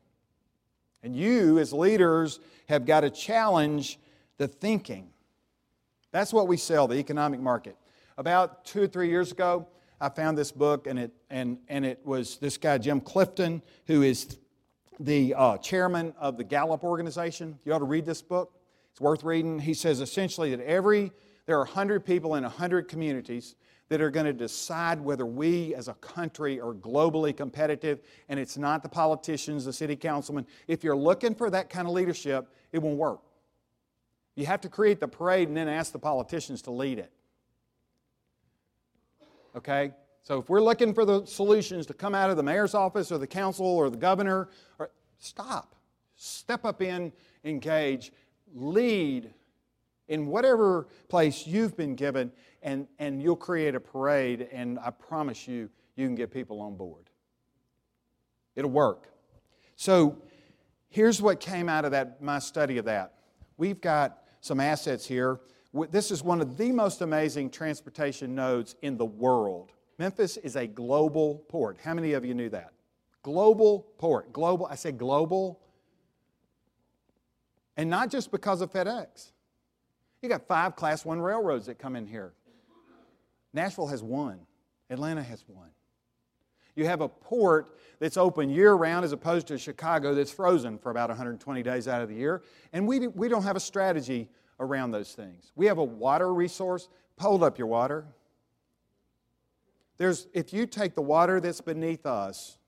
[1.02, 3.98] And you, as leaders, have got to challenge
[4.38, 5.10] the thinking.
[6.10, 7.76] That's what we sell, the economic market.
[8.18, 9.68] About two or three years ago,
[10.00, 14.02] I found this book, and it, and, and it was this guy, Jim Clifton, who
[14.02, 14.38] is
[14.98, 17.58] the uh, chairman of the Gallup organization.
[17.64, 18.52] You ought to read this book.
[18.92, 19.58] It's worth reading.
[19.58, 21.12] He says essentially that every,
[21.46, 23.56] there are 100 people in 100 communities
[23.88, 28.56] that are going to decide whether we as a country are globally competitive, and it's
[28.56, 30.44] not the politicians, the city councilmen.
[30.66, 33.20] If you're looking for that kind of leadership, it won't work.
[34.34, 37.12] You have to create the parade and then ask the politicians to lead it
[39.56, 39.92] okay?
[40.22, 43.18] So if we're looking for the solutions to come out of the mayor's office or
[43.18, 45.74] the council or the governor, or, stop.
[46.16, 47.12] Step up in,
[47.44, 48.12] engage,
[48.54, 49.32] lead
[50.08, 55.46] in whatever place you've been given, and, and you'll create a parade, and I promise
[55.48, 57.10] you, you can get people on board.
[58.54, 59.08] It'll work.
[59.76, 60.22] So
[60.88, 63.14] here's what came out of that, my study of that.
[63.56, 65.40] We've got some assets here
[65.90, 69.72] this is one of the most amazing transportation nodes in the world.
[69.98, 71.78] Memphis is a global port.
[71.82, 72.72] How many of you knew that?
[73.22, 74.32] Global port.
[74.32, 75.60] Global, I say global.
[77.76, 79.32] And not just because of FedEx.
[80.26, 82.32] You got five class one railroads that come in here.
[83.54, 84.40] Nashville has one,
[84.90, 85.68] Atlanta has one.
[86.74, 90.90] You have a port that's open year round as opposed to Chicago that's frozen for
[90.90, 92.42] about 120 days out of the year.
[92.72, 95.52] And we, we don't have a strategy around those things.
[95.54, 96.88] We have a water resource.
[97.20, 98.04] Hold up your water.
[99.96, 102.58] There's, if you take the water that's beneath us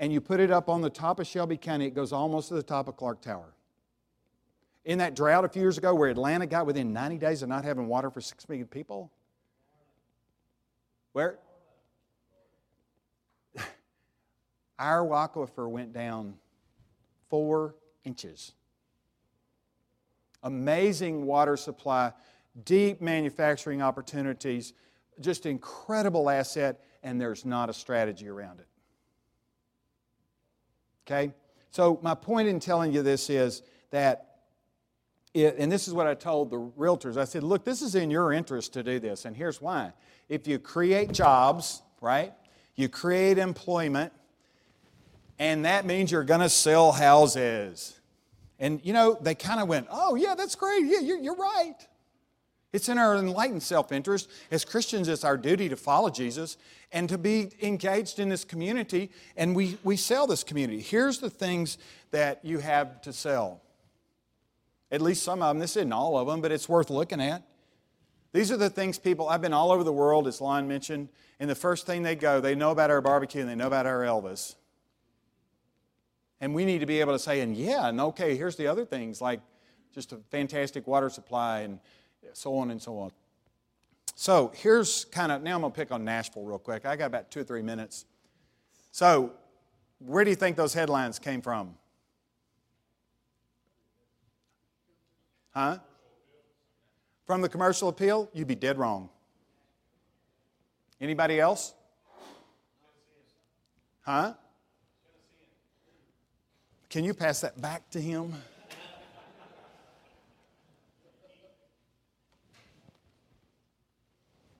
[0.00, 2.54] and you put it up on the top of Shelby County, it goes almost to
[2.54, 3.52] the top of Clark Tower.
[4.86, 7.64] In that drought a few years ago where Atlanta got within 90 days of not
[7.64, 9.10] having water for 6 million people,
[11.12, 11.40] where?
[14.78, 16.34] our aquifer went down
[17.28, 18.52] four inches.
[20.44, 22.12] Amazing water supply,
[22.64, 24.72] deep manufacturing opportunities,
[25.20, 28.68] just incredible asset, and there's not a strategy around it.
[31.04, 31.34] Okay?
[31.72, 34.35] So, my point in telling you this is that,
[35.36, 38.10] it, and this is what I told the realtors I said, look, this is in
[38.10, 39.92] your interest to do this, and here's why.
[40.28, 42.32] If you create jobs, right,
[42.74, 44.12] you create employment,
[45.38, 48.00] and that means you're going to sell houses.
[48.58, 50.86] And you know, they kind of went, oh, yeah, that's great.
[50.86, 51.76] Yeah, you're, you're right.
[52.72, 54.30] It's in our enlightened self interest.
[54.50, 56.56] As Christians, it's our duty to follow Jesus
[56.92, 60.80] and to be engaged in this community, and we, we sell this community.
[60.80, 61.78] Here's the things
[62.10, 63.60] that you have to sell.
[64.90, 65.58] At least some of them.
[65.58, 67.42] This isn't all of them, but it's worth looking at.
[68.32, 71.08] These are the things people, I've been all over the world, as Lon mentioned,
[71.40, 73.86] and the first thing they go, they know about our barbecue and they know about
[73.86, 74.56] our Elvis.
[76.40, 78.84] And we need to be able to say, and yeah, and okay, here's the other
[78.84, 79.40] things like
[79.94, 81.80] just a fantastic water supply and
[82.34, 83.10] so on and so on.
[84.14, 86.84] So here's kind of, now I'm going to pick on Nashville real quick.
[86.84, 88.04] I got about two or three minutes.
[88.90, 89.32] So,
[89.98, 91.74] where do you think those headlines came from?
[95.56, 95.78] Huh?
[97.24, 98.28] From the commercial appeal?
[98.34, 99.08] You'd be dead wrong.
[101.00, 101.72] Anybody else?
[104.02, 104.34] Huh?
[106.90, 108.34] Can you pass that back to him?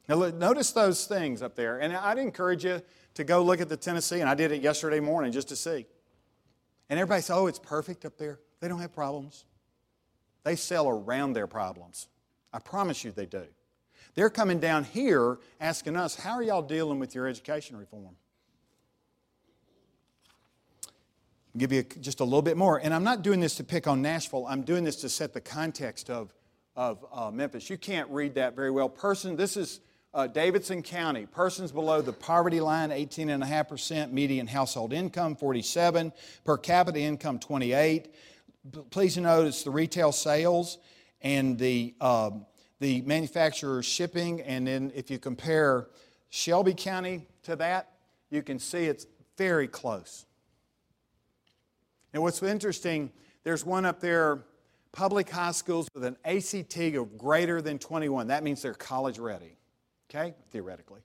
[0.09, 1.79] Now, notice those things up there.
[1.79, 2.81] And I'd encourage you
[3.15, 5.85] to go look at the Tennessean, and I did it yesterday morning just to see.
[6.89, 8.39] And everybody says, oh, it's perfect up there.
[8.61, 9.45] They don't have problems.
[10.47, 12.07] They sell around their problems.
[12.53, 13.43] I promise you they do.
[14.15, 18.15] They're coming down here asking us, how are y'all dealing with your education reform?
[20.87, 22.79] I'll give you just a little bit more.
[22.79, 25.41] And I'm not doing this to pick on Nashville, I'm doing this to set the
[25.41, 26.33] context of,
[26.77, 27.69] of uh, Memphis.
[27.69, 28.89] You can't read that very well.
[28.89, 29.81] Person, this is
[30.15, 31.27] uh, Davidson County.
[31.27, 34.13] Persons below the poverty line, 18.5%.
[34.13, 36.13] Median household income, 47.
[36.45, 38.15] Per capita income, 28.
[38.91, 40.79] Please notice the retail sales
[41.21, 42.31] and the, uh,
[42.81, 44.41] the manufacturer's shipping.
[44.43, 45.89] And then if you compare
[46.31, 47.93] Shelby County to that,
[48.31, 50.27] you can see it's very close.
[52.13, 53.13] And what's interesting,
[53.45, 54.45] there's one up there,
[54.93, 58.29] public high schools with an ACT of greater than 21.
[58.29, 59.57] That means they're college ready,
[60.09, 61.01] okay, theoretically.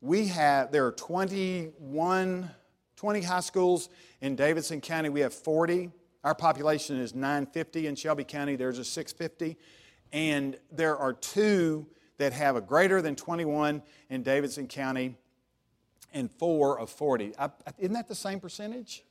[0.00, 2.50] We have, there are 21,
[3.02, 3.88] 20 high schools
[4.20, 5.08] in Davidson County.
[5.08, 5.90] We have 40.
[6.22, 8.54] Our population is 950 in Shelby County.
[8.54, 9.58] There's a 650.
[10.12, 11.88] And there are two
[12.18, 15.16] that have a greater than 21 in Davidson County
[16.14, 17.34] and four of 40.
[17.36, 19.02] I, isn't that the same percentage?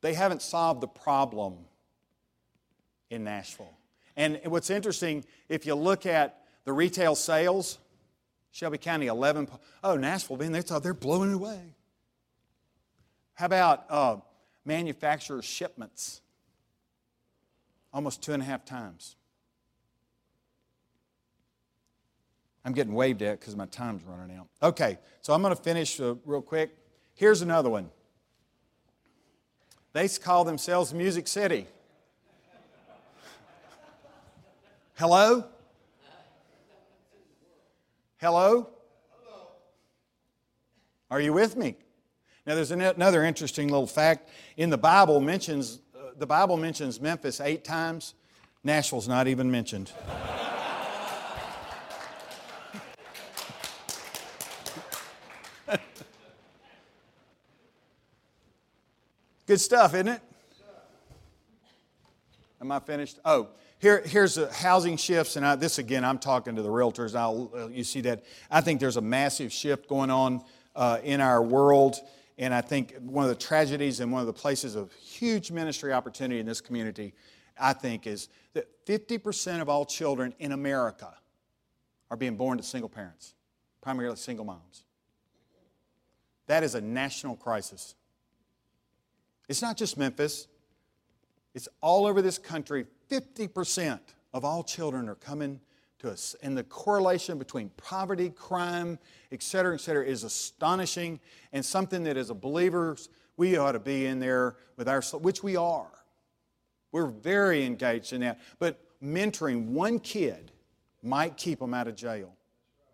[0.00, 1.56] They haven't solved the problem
[3.10, 3.76] in Nashville.
[4.16, 7.78] And what's interesting, if you look at the retail sales,
[8.50, 9.48] Shelby County 11.
[9.84, 11.74] Oh, Nashville, man, they're, they're blowing it away.
[13.34, 14.16] How about uh,
[14.64, 16.20] manufacturer shipments?
[17.92, 19.16] Almost two and a half times.
[22.64, 24.48] I'm getting waved at because my time's running out.
[24.62, 26.76] Okay, so I'm going to finish uh, real quick.
[27.14, 27.88] Here's another one.
[29.92, 31.66] They call themselves Music City.
[34.96, 35.44] Hello?
[38.20, 38.68] Hello?
[41.08, 41.76] Are you with me?
[42.44, 44.28] Now, there's another interesting little fact.
[44.56, 48.14] In the Bible mentions uh, the Bible mentions Memphis eight times.
[48.64, 49.92] Nashville's not even mentioned.
[59.46, 60.20] Good stuff, isn't it?
[62.60, 63.20] Am I finished?
[63.24, 67.14] Oh, here, here's the housing shifts, and I, this again, I'm talking to the realtors.
[67.14, 68.24] Uh, you see that.
[68.50, 70.42] I think there's a massive shift going on
[70.74, 71.96] uh, in our world,
[72.38, 75.92] and I think one of the tragedies and one of the places of huge ministry
[75.92, 77.14] opportunity in this community,
[77.58, 81.14] I think, is that 50% of all children in America
[82.10, 83.34] are being born to single parents,
[83.80, 84.82] primarily single moms.
[86.48, 87.94] That is a national crisis.
[89.48, 90.48] It's not just Memphis,
[91.58, 92.86] it's all over this country.
[93.10, 93.98] 50%
[94.32, 95.58] of all children are coming
[95.98, 96.36] to us.
[96.40, 98.96] And the correlation between poverty, crime,
[99.32, 101.18] et cetera, et cetera, is astonishing
[101.52, 105.42] and something that as a believers, we ought to be in there with our, which
[105.42, 105.90] we are.
[106.92, 108.38] We're very engaged in that.
[108.60, 110.52] But mentoring one kid
[111.02, 112.36] might keep them out of jail.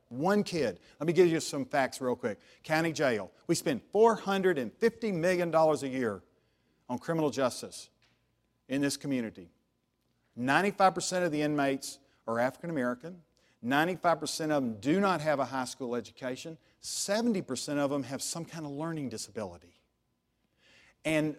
[0.09, 0.81] One kid.
[0.99, 2.41] Let me give you some facts real quick.
[2.63, 3.31] County jail.
[3.47, 6.23] We spend $450 million a year
[6.89, 7.91] on criminal justice
[8.69, 9.51] in this community.
[10.39, 13.17] 95% of the inmates are African American.
[13.65, 16.59] 95% of them do not have a high school education.
[16.83, 19.81] 70% of them have some kind of learning disability.
[21.05, 21.37] And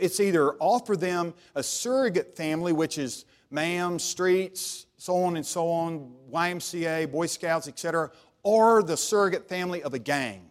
[0.00, 5.68] it's either offer them a surrogate family, which is MAM, streets, so on and so
[5.68, 8.10] on, YMCA, Boy Scouts, etc.,
[8.42, 10.50] or the surrogate family of a gang.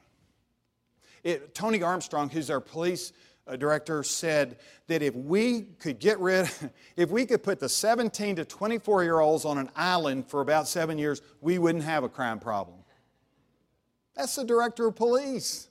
[1.23, 3.13] It, Toney Armstrong, who's our police
[3.55, 6.49] director, said that if we could get rid,
[6.97, 10.67] if we could put the 17 to 24 year olds on an island for about
[10.67, 12.79] seven years, we wouldn't have a crime problem.
[14.15, 15.69] That's the director of police.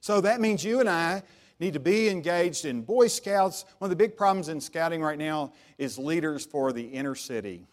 [0.00, 1.22] So that means you and I
[1.60, 3.64] need to be engaged in Boy Scouts.
[3.78, 7.66] One of the big problems in scouting right now is leaders for the inner city.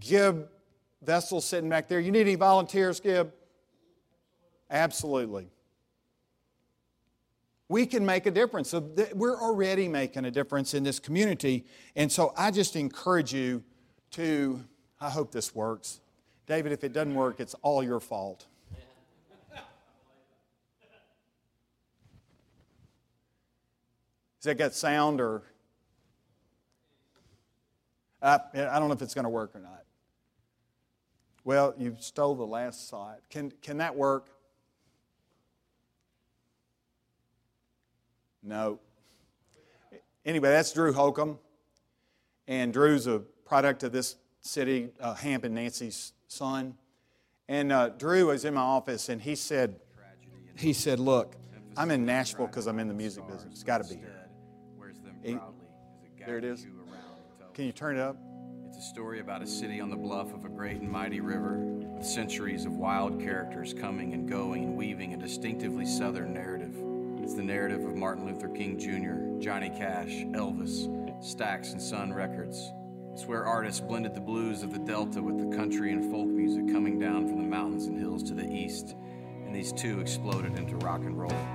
[0.00, 0.48] Gib
[1.02, 2.00] Vessel sitting back there.
[2.00, 3.32] You need any volunteers, Gib?
[4.70, 5.48] Absolutely.
[7.68, 8.70] We can make a difference.
[8.70, 11.66] So we're already making a difference in this community.
[11.96, 13.62] And so I just encourage you
[14.12, 14.64] to,
[15.00, 16.00] I hope this works.
[16.46, 18.46] David, if it doesn't work, it's all your fault.
[24.40, 25.42] Does that get sound or?
[28.22, 29.84] Uh, I don't know if it's going to work or not.
[31.44, 33.18] Well, you stole the last slide.
[33.30, 34.28] Can, can that work?
[38.42, 38.78] No.
[40.24, 41.38] Anyway, that's Drew Holcomb.
[42.46, 46.74] And Drew's a product of this city, uh, Hamp and Nancy's son.
[47.48, 49.76] And uh, Drew was in my office and he said,
[50.56, 51.36] he said, look,
[51.76, 53.52] I'm in Nashville because I'm in the music business.
[53.52, 54.14] It's got to be here.
[56.26, 56.66] There it is.
[57.54, 58.16] Can you turn it up?
[58.68, 61.56] It's a story about a city on the bluff of a great and mighty river,
[61.58, 66.76] with centuries of wild characters coming and going and weaving a distinctively southern narrative.
[67.28, 70.88] It's the narrative of Martin Luther King Jr., Johnny Cash, Elvis,
[71.22, 72.72] Stax and Sun Records.
[73.12, 76.72] It's where artists blended the blues of the Delta with the country and folk music
[76.72, 78.96] coming down from the mountains and hills to the east,
[79.44, 81.46] and these two exploded into rock and roll.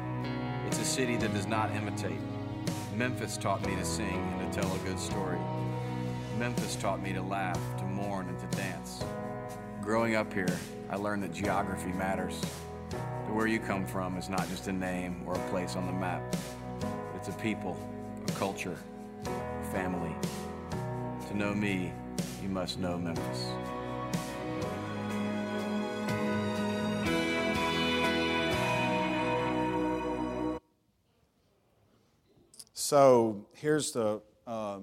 [0.67, 2.21] It's a city that does not imitate,
[2.95, 5.39] Memphis taught me to sing and to tell a good story.
[6.37, 9.03] Memphis taught me to laugh, to mourn, and to dance.
[9.81, 10.59] Growing up here,
[10.91, 12.39] I learned that geography matters.
[13.33, 16.21] Where you come from is not just a name or a place on the map.
[17.15, 17.75] It's a people,
[18.27, 18.77] a culture,
[19.25, 20.15] a family.
[21.29, 21.91] To know me,
[22.43, 23.47] you must know Memphis.
[32.75, 34.77] So here's the, uh,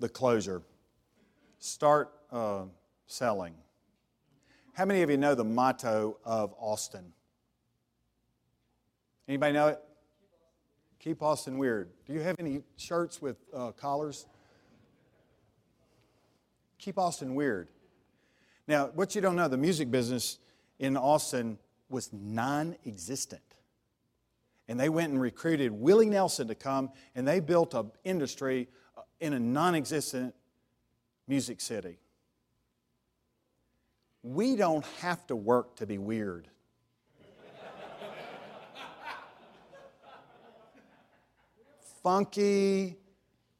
[0.00, 0.60] the closure
[1.58, 2.64] start uh,
[3.06, 3.54] selling.
[4.74, 7.14] How many of you know the motto of Austin?
[9.30, 9.78] Anybody know it?
[10.98, 11.88] Keep Austin weird.
[12.04, 14.26] Do you have any shirts with uh, collars?
[16.78, 17.68] Keep Austin weird.
[18.66, 20.40] Now, what you don't know, the music business
[20.80, 21.58] in Austin
[21.88, 23.44] was non existent
[24.66, 28.66] and they went and recruited Willie Nelson to come, and they built an industry
[28.98, 30.34] uh, in a non existent
[31.28, 32.00] music city.
[34.24, 36.48] We don't have to work to be weird.
[42.02, 42.96] Funky,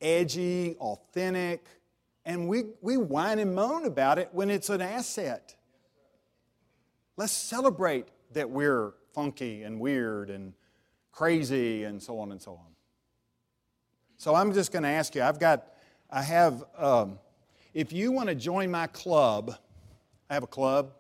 [0.00, 1.66] edgy, authentic,
[2.24, 5.54] and we, we whine and moan about it when it's an asset.
[7.16, 10.54] Let's celebrate that we're funky and weird and
[11.12, 12.70] crazy and so on and so on.
[14.16, 15.66] So I'm just going to ask you, I've got,
[16.10, 17.18] I have, um,
[17.74, 19.56] if you want to join my club,
[20.28, 20.92] I have a club,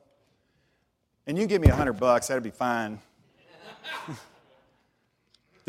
[1.26, 2.98] and you give me a hundred bucks, that'd be fine.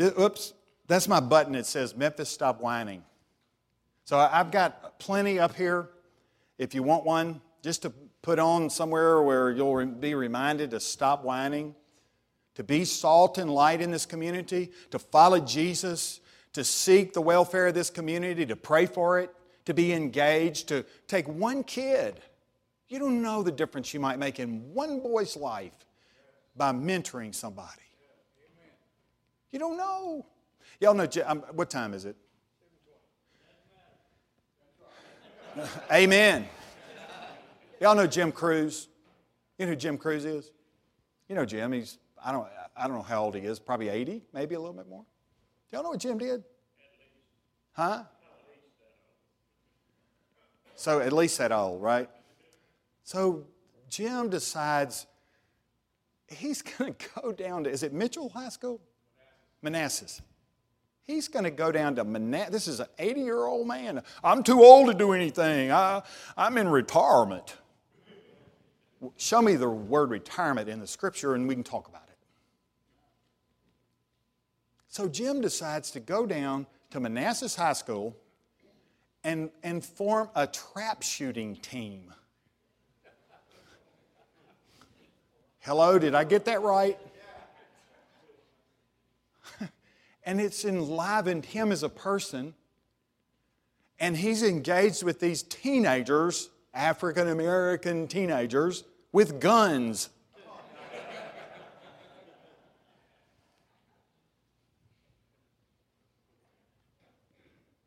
[0.00, 0.54] Oops,
[0.92, 1.54] that's my button.
[1.54, 3.02] It says Memphis Stop Whining.
[4.04, 5.90] So I've got plenty up here.
[6.58, 7.90] If you want one, just to
[8.20, 11.74] put on somewhere where you'll be reminded to stop whining
[12.54, 16.20] to be salt and light in this community, to follow Jesus,
[16.52, 19.30] to seek the welfare of this community, to pray for it,
[19.64, 22.20] to be engaged, to take one kid.
[22.88, 25.72] You don't know the difference you might make in one boy's life
[26.54, 27.80] by mentoring somebody.
[29.50, 30.26] You don't know.
[30.82, 32.16] Y'all know, um, what time is it?
[35.92, 36.48] Amen.
[37.80, 38.88] Y'all know Jim Cruz?
[39.56, 40.50] You know who Jim Cruz is?
[41.28, 41.70] You know Jim.
[41.70, 44.74] He's I don't, I don't know how old he is, probably 80, maybe a little
[44.74, 45.04] bit more.
[45.70, 46.42] Y'all know what Jim did?
[47.74, 48.02] Huh?
[50.74, 52.10] So at least that old, right?
[53.04, 53.44] So
[53.88, 55.06] Jim decides
[56.26, 58.80] he's going to go down to, is it Mitchell High School?
[59.62, 60.20] Manassas.
[61.06, 62.52] He's going to go down to Manassas.
[62.52, 64.02] This is an 80 year old man.
[64.22, 65.72] I'm too old to do anything.
[65.72, 66.02] I,
[66.36, 67.56] I'm in retirement.
[69.16, 72.16] Show me the word retirement in the scripture and we can talk about it.
[74.88, 78.16] So Jim decides to go down to Manassas High School
[79.24, 82.12] and, and form a trap shooting team.
[85.60, 86.98] Hello, did I get that right?
[90.24, 92.54] and it's enlivened him as a person.
[93.98, 100.08] And he's engaged with these teenagers, African American teenagers, with guns.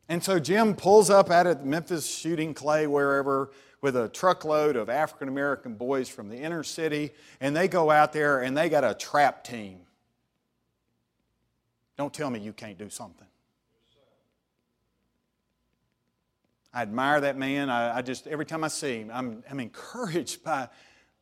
[0.08, 3.50] and so Jim pulls up out of Memphis shooting clay wherever
[3.82, 8.12] with a truckload of African American boys from the inner city, and they go out
[8.12, 9.85] there and they got a trap team.
[11.96, 13.26] Don't tell me you can't do something.
[16.74, 17.70] I admire that man.
[17.70, 20.68] I, I, just, every time I see him, I'm, I'm encouraged by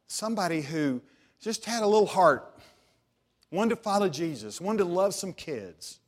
[0.09, 1.01] somebody who
[1.41, 2.59] just had a little heart,
[3.51, 6.01] one to follow Jesus, one to love some kids.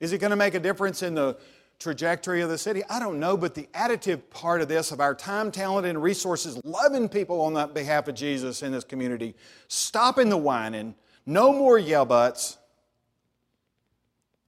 [0.00, 1.36] Is it going to make a difference in the
[1.78, 2.82] trajectory of the city?
[2.88, 6.58] I don't know, but the additive part of this, of our time, talent, and resources,
[6.64, 9.34] loving people on that behalf of Jesus in this community,
[9.68, 10.94] stopping the whining,
[11.26, 12.56] no more yell butts.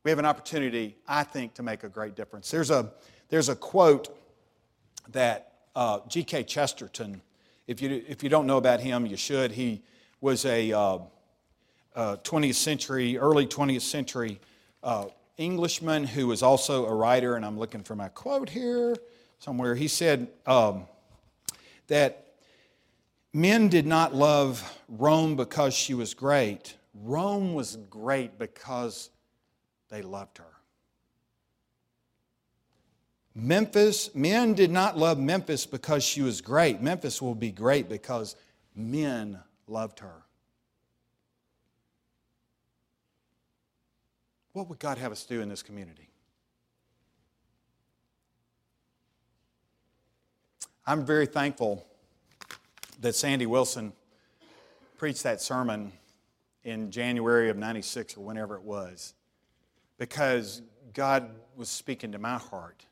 [0.07, 2.49] We have an opportunity, I think, to make a great difference.
[2.49, 2.93] There's a,
[3.29, 4.17] there's a quote
[5.09, 6.45] that uh, G.K.
[6.45, 7.23] Chesterton
[7.67, 9.51] if you, if you don't know about him, you should.
[9.51, 9.83] He
[10.21, 10.99] was a uh,
[11.97, 14.39] uh, 20th century, early 20th century
[14.85, 15.07] uh,
[15.39, 18.95] Englishman who was also a writer, and I'm looking for my quote here
[19.41, 19.75] somewhere.
[19.75, 20.87] He said um,
[21.89, 22.29] that
[23.33, 29.11] men did not love Rome because she was great, Rome was great because
[29.89, 30.45] they loved her.
[33.35, 36.81] Memphis, men did not love Memphis because she was great.
[36.81, 38.35] Memphis will be great because
[38.75, 40.23] men loved her.
[44.53, 46.09] What would God have us do in this community?
[50.87, 51.87] I'm very thankful
[53.03, 53.93] that Sandy Willson
[54.97, 55.93] preached that sermon
[56.65, 59.13] in January of 96 or whenever it was
[59.99, 62.85] because God was speaking to my heart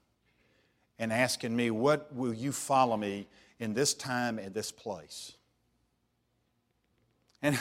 [0.98, 3.26] and asking me, What will you follow me
[3.59, 5.32] in this time and this place?
[7.42, 7.59] And,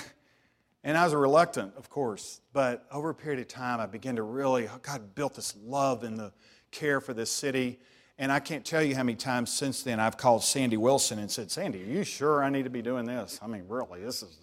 [0.84, 4.24] and I was reluctant, of course, but over a period of time, I began to
[4.24, 6.32] really, God built this love and the
[6.72, 7.80] care for this city.
[8.18, 11.30] And I can't tell you how many times since then I've called Sandy Willson and
[11.30, 13.40] said, Sandy, are you sure I need to be doing this?
[13.42, 14.38] I mean, really, this is,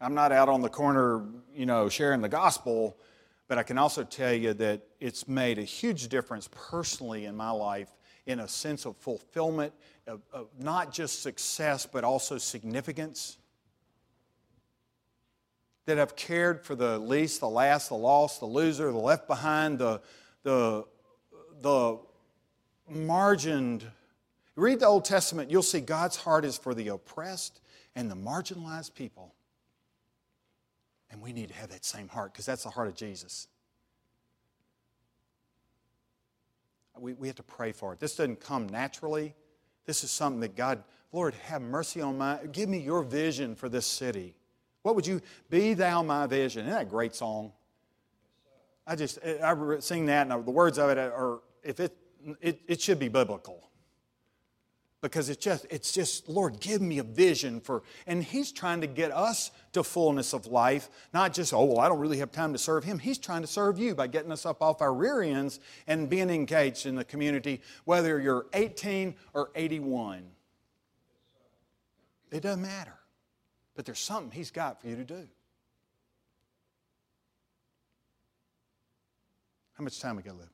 [0.00, 1.24] I'm not out on the corner,
[1.54, 2.96] you know, sharing the gospel,
[3.48, 7.50] but I can also tell you that it's made a huge difference personally in my
[7.50, 7.88] life
[8.26, 9.72] in a sense of fulfillment,
[10.06, 13.38] of, of not just success, but also significance.
[15.86, 19.78] That have cared for the least, the last, the lost, the loser, the left behind,
[19.78, 20.00] the,
[20.42, 20.86] the,
[21.60, 21.98] the
[22.88, 23.84] margined.
[24.56, 27.60] Read the Old Testament, you'll see God's heart is for the oppressed
[27.94, 29.34] and the marginalized people.
[31.14, 33.46] And we need to have that same heart because that's the heart of Jesus.
[36.98, 38.00] We, we have to pray for it.
[38.00, 39.32] This doesn't come naturally.
[39.86, 43.68] This is something that God, Lord, have mercy on my, give me your vision for
[43.68, 44.34] this city.
[44.82, 46.62] What would you, be thou my vision?
[46.62, 47.52] Isn't that a great song?
[48.84, 51.96] I just, I sing that and the words of it are, if it,
[52.40, 53.62] it, it should be biblical
[55.04, 58.86] because it's just it's just lord give me a vision for and he's trying to
[58.86, 62.54] get us to fullness of life not just oh well i don't really have time
[62.54, 62.98] to serve him.
[62.98, 66.30] He's trying to serve you by getting us up off our rear ends and being
[66.30, 70.24] engaged in the community whether you're 18 or 81
[72.32, 72.98] it doesn't matter
[73.76, 75.28] but there's something he's got for you to do.
[79.76, 80.52] How much time we got left?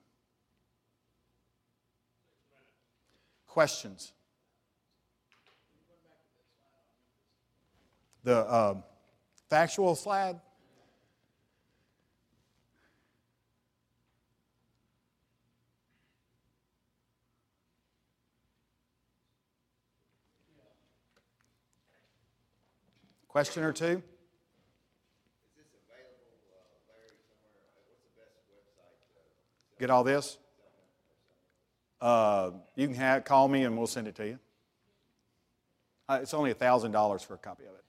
[3.47, 4.13] Questions
[8.25, 8.75] the uh,
[9.49, 10.41] factual slide.
[23.29, 24.03] Question or two?
[29.79, 30.37] Get all this?
[32.01, 34.39] Uh, you can have, call me and we'll send it to you.
[36.09, 37.80] Uh, it's only $1,000 for a copy of it.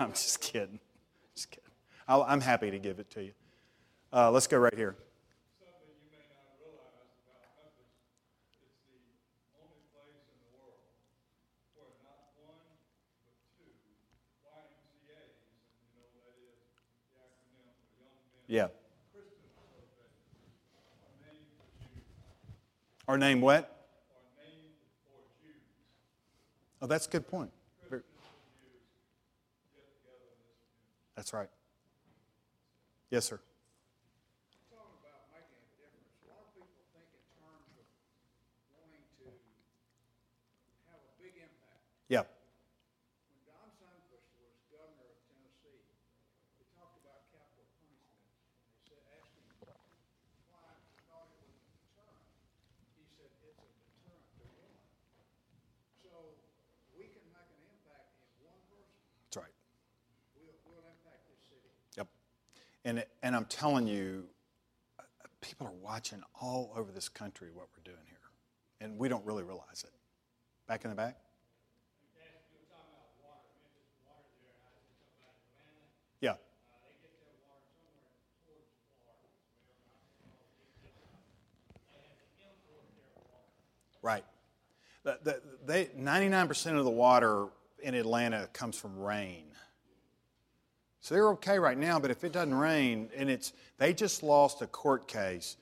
[0.02, 0.80] I'm just kidding.
[1.34, 1.68] Just kidding.
[2.08, 3.32] I'll, I'm happy to give it to you.
[4.10, 4.96] Uh, let's go right here.
[5.60, 7.92] Something you may not realize about Memphis,
[8.64, 8.96] it's the
[9.60, 10.80] only place in the world
[11.76, 12.64] where not one,
[13.28, 13.68] but two
[14.40, 16.64] YMCA's, and you know that is
[17.12, 18.72] the acronym for Young Men Yeah.
[23.04, 23.68] Are named Our name what?
[25.04, 25.60] for Jews.
[26.80, 27.52] Oh, that's a good point.
[27.84, 28.88] Very- Christians and Jews
[29.76, 31.09] get together in this community.
[31.20, 31.52] That's right.
[33.12, 33.36] Yes, sir.
[34.72, 37.84] talking about making a difference, a lot of people think in terms of
[38.72, 39.28] wanting to
[40.88, 41.84] have a big impact.
[42.08, 42.24] Yeah.
[42.24, 45.84] When Don Sundquist was governor of Tennessee,
[46.56, 48.24] he talked about capital punishment.
[48.24, 49.44] And they said, asked him
[50.48, 52.24] why he thought it was a deterrent.
[52.96, 54.72] He said, it's a deterrent to one.
[56.00, 56.40] So
[56.96, 58.96] we can make an impact in one person.
[59.28, 59.52] That's right.
[60.40, 61.68] We'll, we'll impact this city.
[62.00, 62.08] Yep.
[62.84, 64.24] And, and I'm telling you,
[65.40, 68.16] people are watching all over this country what we're doing here.
[68.80, 69.90] And we don't really realize it.
[70.66, 71.18] Back in the back?
[76.20, 76.34] Yeah.
[84.02, 84.24] Right.
[85.02, 87.48] The, the, they, 99% of the water
[87.82, 89.44] in Atlanta comes from rain.
[91.00, 94.60] So they're okay right now, but if it doesn't rain, and it's, they just lost
[94.60, 95.56] a court case.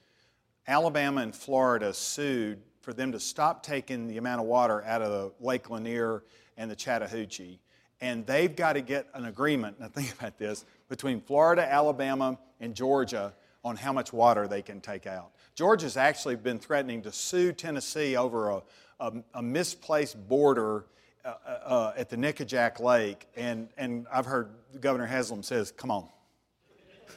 [0.66, 5.11] Alabama and Florida sued for them to stop taking the amount of water out of
[5.11, 6.24] the Lake Lanier
[6.57, 7.61] and the Chattahoochee.
[8.01, 12.74] And they've got to get an agreement, now think about this, between Florida, Alabama, and
[12.74, 13.32] Georgia
[13.64, 15.30] on how much water they can take out.
[15.55, 18.62] Georgia's actually been threatening to sue Tennessee over a,
[19.01, 20.86] a, a misplaced border
[21.28, 24.50] uh, uh, at the Nickajack Lake, and, and I've heard
[24.80, 26.08] Governor Haslam says, come on.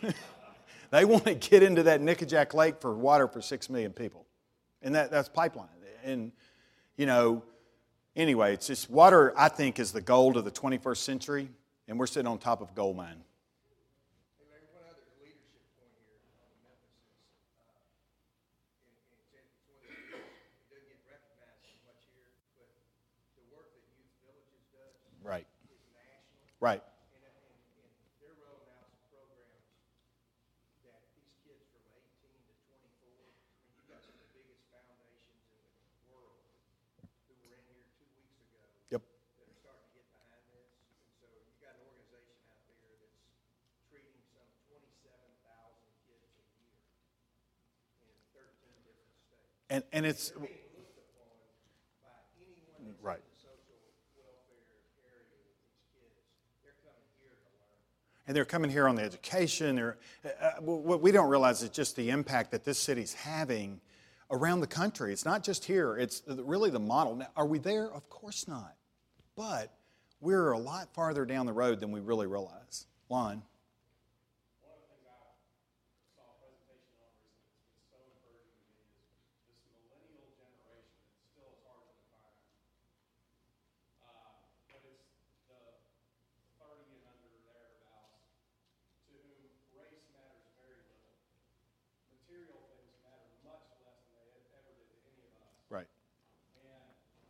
[0.90, 4.26] they want to get into that Nickajack Lake for water for six million people.
[4.82, 5.68] And that, that's pipeline.
[6.04, 6.32] And,
[6.98, 7.44] you know,
[8.16, 11.50] anyway, it's just water, I think, is the gold of the 21st century,
[11.88, 13.16] and we're sitting on top of gold mine.
[13.16, 17.22] Hey, Larry, one other leadership point here on Memphis is,
[17.62, 17.78] uh,
[18.82, 22.68] and, and it's, it's one of the, it doesn't get recognized as much here, but
[23.38, 24.92] the work that Youth Villages does
[25.22, 25.46] Right.
[25.70, 26.50] is national.
[26.62, 26.78] Right.
[26.78, 27.34] And, and,
[27.82, 27.90] and
[28.22, 29.66] they're rolling out some programs
[30.86, 34.62] that these kids from eighteen to twenty-four, I mean, you've got some of the biggest
[34.70, 36.46] foundations in the world
[37.26, 38.62] who were in here two weeks ago
[38.94, 39.02] Yep.
[39.42, 40.70] that are starting to get behind this.
[41.02, 43.26] And so you got an organization out there that's
[43.90, 46.78] treating some twenty-seven thousand kids a year
[48.06, 49.58] in thirteen different states.
[49.74, 51.42] And, and it's, Being looked upon
[52.06, 53.18] by anyone that's Right.
[53.18, 53.82] in the social
[54.14, 54.62] welfare
[55.10, 56.22] area with these kids.
[56.62, 57.82] They're coming here to learn.
[58.28, 59.76] And they're coming here on the education.
[59.76, 63.82] They're, uh, uh, what we don't realize is just the impact that this city's having
[64.30, 65.12] around the country.
[65.12, 67.16] It's not just here, it's really the model.
[67.16, 67.92] Now, are we there?
[67.92, 68.76] Of course not.
[69.36, 69.74] But
[70.22, 72.86] we're a lot farther down the road than we really realize.
[73.10, 73.42] Lon?
[74.62, 75.20] One of the things I
[76.16, 79.04] saw a presentation on recently that's been so encouraging to me is
[79.50, 80.96] this millennial generation.
[81.12, 82.38] It still is hard to define.
[84.00, 85.12] Uh, but it's
[85.50, 85.60] the
[86.62, 88.32] 30 and under thereabouts
[89.10, 89.44] to whom
[89.76, 91.18] race matters very little.
[92.14, 95.58] Material things matter much less than they ever did to any of us.
[95.68, 95.90] Right.
[96.62, 96.70] And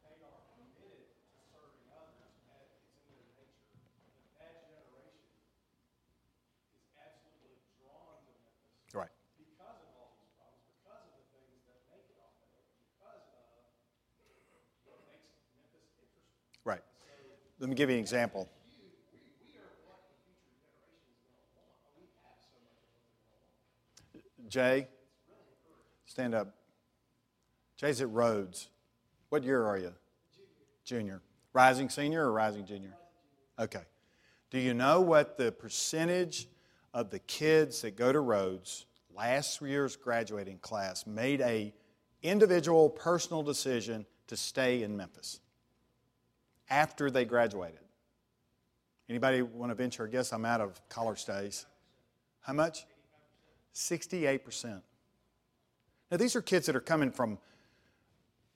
[0.03, 2.35] they are committed to serving others.
[2.51, 3.79] At, it's in their nature.
[3.79, 6.19] But that generation is
[6.97, 9.13] absolutely drawn to Memphis Right.
[9.37, 12.65] because of all these problems, because of the things that make it authentic,
[12.97, 13.45] because of
[14.89, 16.25] what makes Memphis interesting.
[16.65, 16.81] Right.
[17.61, 18.49] Let me give you an example.
[24.47, 24.87] Jay,
[26.07, 26.55] stand up.
[27.77, 28.69] Jay's at Rhodes.
[29.29, 29.93] What year are you?
[30.85, 31.21] Junior.
[31.53, 32.95] Rising senior or rising junior?
[33.59, 33.83] Okay.
[34.49, 36.47] Do you know what the percentage
[36.95, 41.75] of the kids that go to Rhodes, last year's graduating class, made a
[42.23, 45.41] individual personal decision to stay in Memphis
[46.71, 47.77] after they graduated?
[49.07, 50.31] Anybody want to venture a guess?
[50.31, 51.65] I'm out of college stays.
[52.39, 52.85] How much?
[53.75, 54.81] 68%.
[56.09, 57.37] Now, these are kids that are coming from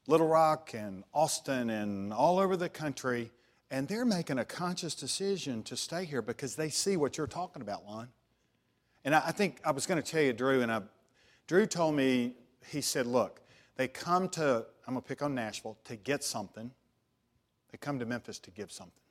[0.07, 3.31] Little Rock and Austin and all over the country,
[3.69, 7.61] and they're making a conscious decision to stay here because they see what you're talking
[7.61, 8.09] about, Lon.
[9.03, 10.81] And I think I was going to tell you, Drew, and I,
[11.47, 12.33] Drew told me,
[12.67, 13.41] he said, look,
[13.75, 16.71] they come to, I'm going to pick on Nashville, to get something,
[17.75, 19.03] They come to Memphis to give something.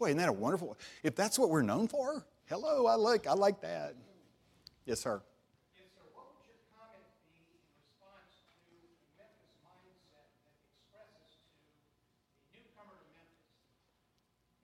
[0.00, 0.78] Boy, isn't that a wonderful?
[1.04, 3.92] If that's what we're known for, hello, I like, I like that.
[4.88, 5.20] Yes, sir.
[5.76, 6.00] Yes, sir.
[6.16, 8.80] What would your comment be in response to the
[9.20, 10.24] Memphis mindset
[10.96, 11.84] that expresses to
[12.48, 13.44] a newcomer to Memphis?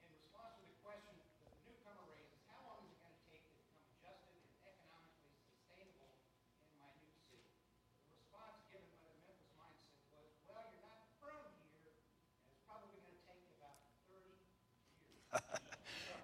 [0.01, 1.13] In response to the question
[1.45, 4.57] that the newcomer raises, how long is it going to take to become adjusted and
[4.65, 6.17] economically sustainable
[6.65, 7.45] in my new city?
[8.09, 12.65] The response given by the Memphis mindset was, well, you're not from here, and it's
[12.65, 13.77] probably going to take you about
[14.09, 14.41] 30 years.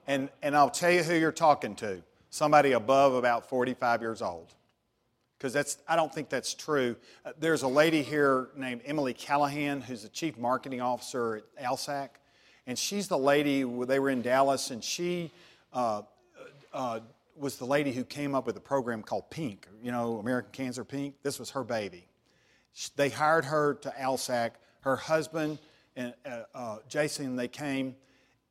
[0.09, 4.55] And, and I'll tell you who you're talking to somebody above about 45 years old.
[5.37, 6.97] Because that's, I don't think that's true.
[7.25, 12.09] Uh, there's a lady here named Emily Callahan, who's the chief marketing officer at ALSAC.
[12.67, 15.31] And she's the lady, they were in Dallas, and she
[15.75, 16.03] uh,
[16.73, 17.01] uh,
[17.37, 20.85] was the lady who came up with a program called Pink, you know, American Cancer
[20.85, 21.17] Pink.
[21.23, 22.09] This was her baby.
[22.97, 24.53] They hired her to ALSAC.
[24.81, 25.59] Her husband
[25.97, 27.95] and uh, uh, Jason, they came,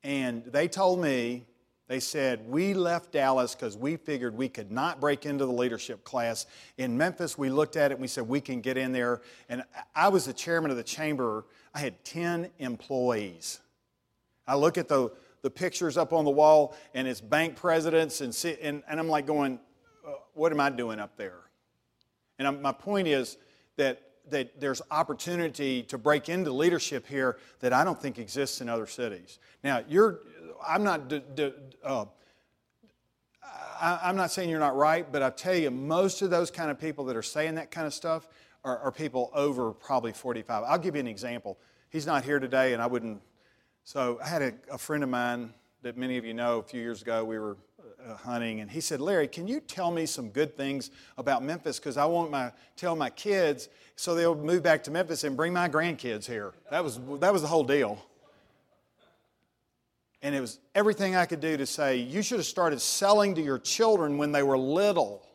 [0.03, 1.45] and they told me,
[1.87, 6.03] they said, we left Dallas because we figured we could not break into the leadership
[6.03, 6.45] class.
[6.77, 9.21] In Memphis, we looked at it and we said, we can get in there.
[9.47, 9.63] And
[9.95, 11.45] I was the chairman of the chamber.
[11.73, 13.61] I had 10 employees.
[14.45, 15.11] I look at the,
[15.43, 19.25] the pictures up on the wall, and it's bank presidents, and, and, and I'm like
[19.25, 19.59] going,
[20.05, 21.39] uh, what am I doing up there?
[22.37, 23.37] And I'm, my point is
[23.77, 28.69] that, that there's opportunity to break into leadership here that I don't think exists in
[28.69, 29.39] other cities.
[29.63, 30.19] Now, you're,
[30.65, 31.53] I'm not, d- d-
[31.83, 32.05] uh,
[33.79, 36.71] I, I'm not saying you're not right, but I tell you, most of those kind
[36.71, 38.27] of people that are saying that kind of stuff
[38.63, 40.63] are, are people over probably 45.
[40.67, 41.57] I'll give you an example.
[41.89, 43.21] He's not here today, and I wouldn't.
[43.83, 46.81] So I had a, a friend of mine that many of you know a few
[46.81, 47.57] years ago, we were
[48.07, 51.79] uh, hunting, and he said, Larry, can you tell me some good things about Memphis?
[51.79, 55.51] Because I want my tell my kids so they'll move back to Memphis and bring
[55.51, 56.53] my grandkids here.
[56.69, 58.03] That was, that was the whole deal.
[60.21, 63.41] And it was everything I could do to say, you should have started selling to
[63.41, 65.25] your children when they were little,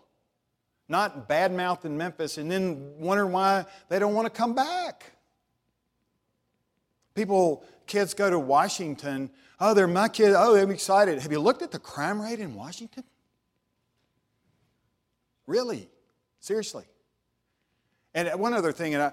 [0.88, 5.12] not bad mouthing Memphis and then wondering why they don't want to come back.
[7.14, 9.30] People, kids go to Washington.
[9.60, 10.34] Oh, they're my kids.
[10.36, 11.20] Oh, I'm excited.
[11.20, 13.04] Have you looked at the crime rate in Washington?
[15.46, 15.88] Really?
[16.40, 16.84] Seriously?
[18.14, 19.12] And one other thing, and I,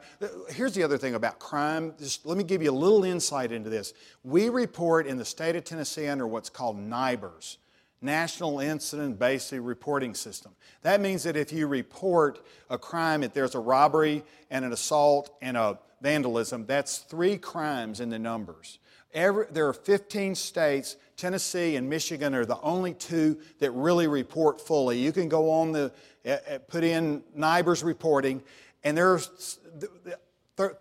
[0.49, 1.93] here's the other thing about crime.
[1.97, 3.93] Just let me give you a little insight into this.
[4.23, 7.57] We report in the state of Tennessee under what's called NIBRS,
[8.01, 10.51] National Incident Based Reporting System.
[10.81, 15.33] That means that if you report a crime, if there's a robbery and an assault
[15.41, 18.79] and a vandalism, that's three crimes in the numbers.
[19.13, 20.95] Every, there are 15 states.
[21.17, 24.99] Tennessee and Michigan are the only two that really report fully.
[24.99, 25.91] You can go on the,
[26.25, 28.41] uh, uh, put in NIBRS reporting,
[28.83, 29.59] and there's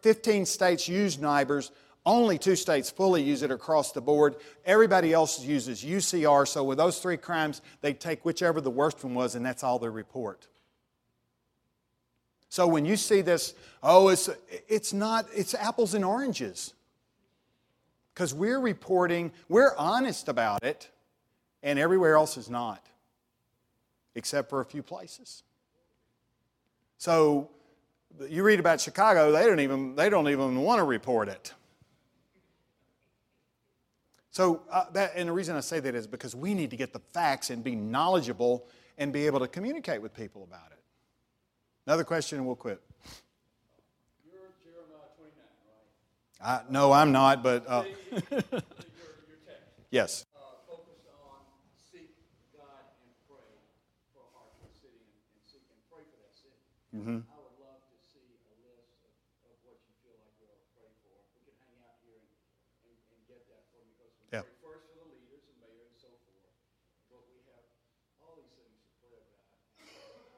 [0.03, 1.71] 15 states use NIBRS.
[2.07, 4.37] Only two states fully use it across the board.
[4.65, 6.47] Everybody else uses UCR.
[6.47, 9.79] So with those three crimes, they take whichever the worst one was, and that's all
[9.79, 10.47] they report.
[12.49, 14.31] So when you see this, oh, it's,
[14.69, 16.73] it's not, it's apples and oranges.
[18.19, 20.91] Because we're reporting, we're honest about it,
[21.63, 22.85] and everywhere else is not,
[24.17, 25.45] except for a few places.
[26.97, 27.49] So
[28.29, 31.53] you read about Chicago, they don't even, they don't even want to report it.
[34.33, 36.93] So, uh, that, and the reason I say that is because we need to get
[36.93, 38.67] the facts and be knowledgeable
[38.99, 40.81] and be able to communicate with people about it.
[41.87, 42.83] Another question and we'll quit.
[44.27, 45.87] You're Jeremiah 29, right?
[46.39, 50.23] I, no, I'm not, but uh, your, your text yes.
[50.39, 51.43] uh, focused on
[51.75, 52.15] seek
[52.55, 53.59] God and pray
[54.15, 56.63] for a heart for the city and, and seek and pray for that city.
[56.95, 57.27] Mm-hmm.
[57.27, 59.11] I would love to see a list of,
[59.51, 61.11] of what you feel like you ought to pray for.
[61.35, 62.31] We can hang out here and,
[62.87, 64.47] and, and get that for you because we Yeah.
[64.47, 66.55] pray first for the leaders and mayor and so forth.
[67.11, 67.67] But we have
[68.23, 69.43] all these things to pray about.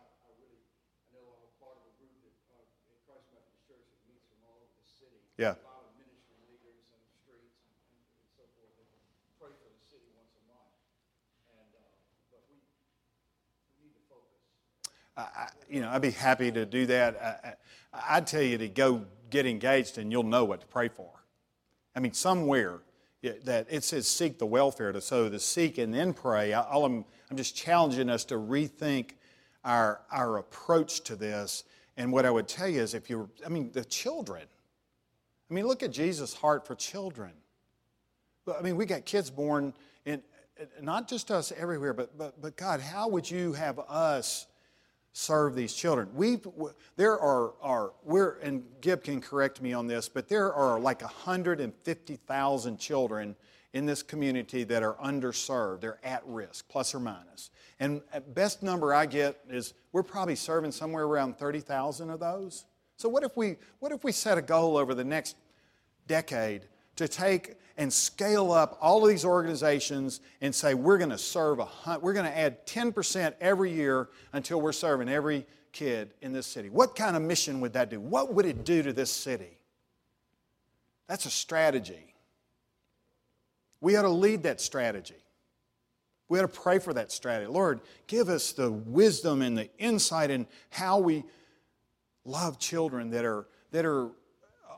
[0.01, 3.69] I, I really, I know I'm part of a group that, uh, at Christ Methodist
[3.69, 5.21] Church that meets from all over the city.
[5.37, 5.57] Yeah.
[5.61, 8.87] A lot of ministry leaders and streets and, and, and so forth that
[9.41, 10.69] pray for the city once a month.
[11.49, 11.81] And, uh,
[12.29, 14.45] but we, we need to focus.
[15.17, 17.57] I, you know, I'd be happy to do that.
[17.95, 21.11] I, I'd tell you to go get engaged and you'll know what to pray for.
[21.95, 22.81] I mean, somewhere
[23.23, 26.53] yeah, that it says seek the welfare to so to seek and then pray.
[26.53, 29.11] I, I'm, I'm just challenging us to rethink
[29.65, 31.65] our, our approach to this.
[31.97, 34.45] And what I would tell you is if you're, I mean, the children.
[35.51, 37.33] I mean, look at Jesus' heart for children.
[38.57, 40.23] I mean, we got kids born in,
[40.81, 44.47] not just us everywhere, but, but, but God, how would you have us
[45.13, 46.09] serve these children.
[46.15, 46.39] We
[46.97, 51.03] there are are we're and Gib can correct me on this, but there are like
[51.03, 53.37] 150,000 children
[53.73, 55.81] in this community that are underserved.
[55.81, 57.51] They're at risk, plus or minus.
[57.79, 62.67] And uh, best number I get is we're probably serving somewhere around 30,000 of those.
[62.97, 65.37] So what if we what if we set a goal over the next
[66.07, 66.67] decade
[67.01, 71.61] to take and scale up all of these organizations and say we're going to serve
[71.61, 76.47] a we're going to add 10% every year until we're serving every kid in this
[76.47, 76.69] city.
[76.69, 77.99] What kind of mission would that do?
[78.01, 79.57] What would it do to this city?
[81.09, 82.15] That's a strategy.
[83.81, 85.15] We ought to lead that strategy.
[86.29, 87.51] We ought to pray for that strategy.
[87.51, 91.25] Lord, give us the wisdom and the insight in how we
[92.27, 94.11] love children that are, that are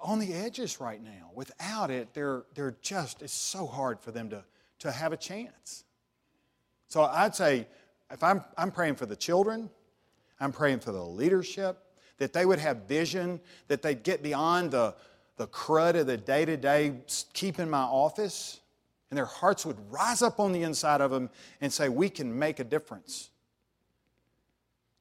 [0.02, 1.30] on the edges right now.
[1.34, 4.44] Without it, they're, they're just, it's so hard for them to,
[4.80, 5.84] to have a chance.
[6.88, 7.66] So I'd say,
[8.10, 9.70] if I'm, I'm praying for the children,
[10.40, 11.78] I'm praying for the leadership,
[12.18, 14.94] that they would have vision, that they'd get beyond the,
[15.36, 16.94] the crud of the day to day
[17.32, 18.60] keeping my office,
[19.10, 21.30] and their hearts would rise up on the inside of them
[21.60, 23.30] and say, We can make a difference.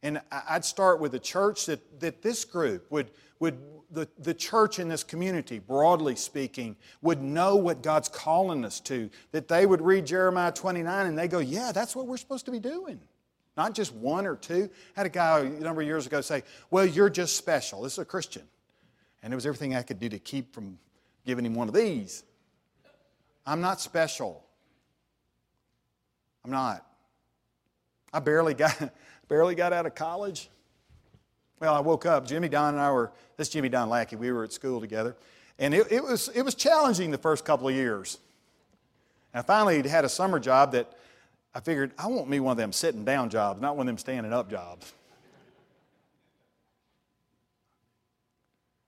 [0.04, 3.58] And I'd start with the church that, that this group would, would
[3.92, 9.10] the, the church in this community, broadly speaking, would know what God's calling us to.
[9.32, 12.52] That they would read Jeremiah 29 and they go, Yeah, that's what we're supposed to
[12.52, 13.00] be doing.
[13.58, 14.70] Not just one or two.
[14.96, 17.82] I had a guy a number of years ago say, Well, you're just special.
[17.82, 18.44] This is a Christian.
[19.22, 20.80] And it was everything I could do to keep from
[21.26, 22.24] giving him one of these.
[23.46, 24.44] I'm not special.
[26.44, 26.86] I'm not.
[28.14, 28.94] I barely got,
[29.32, 30.50] barely got out of college.
[31.62, 32.28] Well, I woke up.
[32.28, 35.16] Jimmy Don and I were, this Jimmy Don Lackey, we were at school together.
[35.58, 38.18] And it, it, was, it was challenging the first couple of years.
[39.34, 40.92] And I finally had a summer job that
[41.56, 43.98] I figured I want me one of them sitting down jobs, not one of them
[43.98, 44.92] standing up jobs.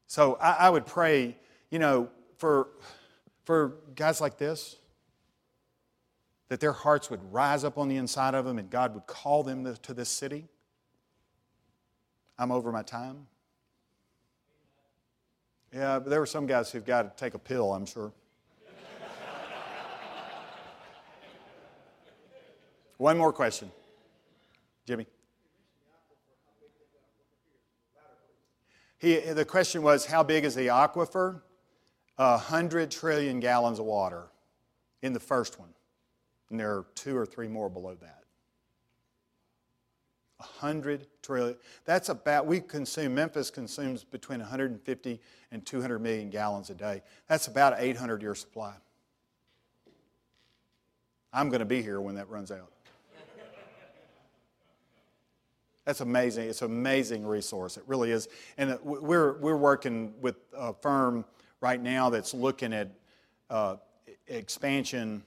[0.07, 1.37] So I, I would pray,
[1.69, 2.67] you know, for
[3.45, 4.75] for guys like this,
[6.53, 9.41] that their hearts would rise up on the inside of them and God would call
[9.41, 10.45] them to this city.
[12.37, 13.25] I'm over my time.
[15.73, 18.13] Yeah, but there were some guys who've got to take a pill, I'm sure.
[22.97, 23.71] One more question.
[24.85, 25.07] Jimmy.
[28.99, 31.41] He, the question was, how big is the aquifer?
[32.17, 34.27] 100 trillion gallons of water
[35.01, 35.73] in the first one.
[36.53, 38.25] And there are two or three more below that.
[40.39, 41.57] A 100 trillion.
[41.83, 45.19] That's about, we consume, Memphis consumes between 150
[45.51, 47.01] and 200 million gallons a day.
[47.27, 48.75] That's about an 800 year supply.
[51.33, 52.71] I'm going to be here when that runs out.
[55.85, 56.49] That's amazing.
[56.49, 57.77] It's an amazing resource.
[57.77, 58.27] It really is.
[58.59, 61.25] And we're, we're working with a firm
[61.61, 62.91] right now that's looking at
[63.49, 63.77] uh,
[64.27, 65.23] expansion,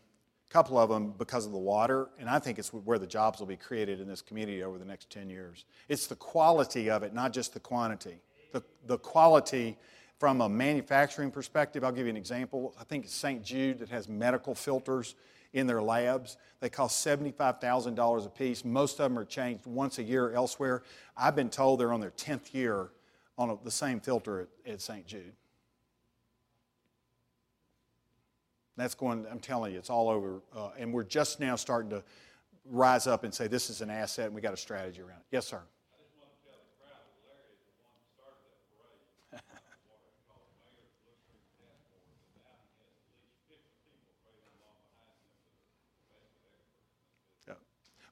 [0.48, 3.46] couple of them because of the water, and I think it's where the jobs will
[3.46, 5.64] be created in this community over the next 10 years.
[5.88, 8.20] It's the quality of it, not just the quantity.
[8.52, 9.76] The, the quality
[10.18, 12.74] from a manufacturing perspective, I'll give you an example.
[12.80, 13.42] I think it's St.
[13.44, 15.14] Jude that has medical filters
[15.52, 16.36] in their labs.
[16.60, 18.64] They cost $75,000 a piece.
[18.64, 20.82] Most of them are changed once a year elsewhere.
[21.16, 22.90] I've been told they're on their 10th year
[23.38, 25.06] on a, the same filter at, at St.
[25.06, 25.32] Jude.
[28.76, 30.42] That's going, I'm telling you, it's all over.
[30.54, 32.04] Uh, and we're just now starting to
[32.66, 35.24] rise up and say this is an asset and we got a strategy around it.
[35.30, 35.62] Yes, sir.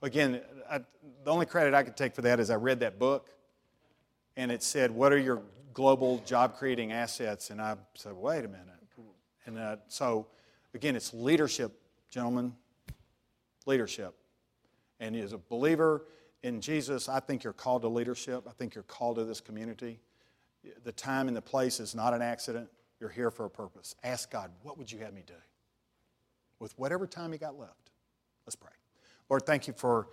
[0.03, 0.41] Again,
[0.71, 0.79] I,
[1.25, 3.29] the only credit I could take for that is I read that book
[4.37, 5.43] and it said, What are your
[5.75, 7.51] global job creating assets?
[7.51, 8.69] And I said, Wait a minute.
[9.47, 10.29] And uh, so
[10.75, 12.55] Again, it's leadership, gentlemen.
[13.65, 14.15] Leadership.
[15.01, 16.05] And as a believer
[16.43, 18.45] in Jesus, I think you're called to leadership.
[18.49, 20.01] I think you're called to this community.
[20.83, 22.69] The time and the place is not an accident.
[23.01, 23.95] You're here for a purpose.
[24.03, 25.35] Ask God, what would you have me do?
[26.59, 27.91] With whatever time you got left.
[28.47, 28.71] Let's pray.
[29.31, 30.09] Lord, thank you for,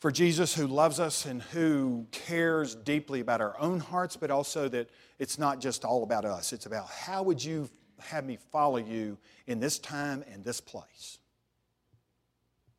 [0.00, 4.68] for Jesus who loves us and who cares deeply about our own hearts, but also
[4.68, 6.52] that it's not just all about us.
[6.52, 11.18] It's about how would you have me follow you in this time and this place.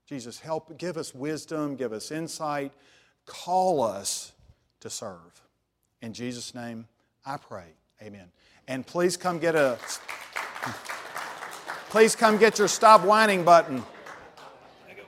[0.05, 2.71] Jesus, help, give us wisdom, give us insight,
[3.25, 4.31] call us
[4.79, 5.41] to serve.
[6.01, 6.87] In Jesus' name,
[7.25, 7.65] I pray.
[8.01, 8.31] Amen.
[8.67, 9.77] And please come get a
[11.89, 13.83] please come get your stop whining button.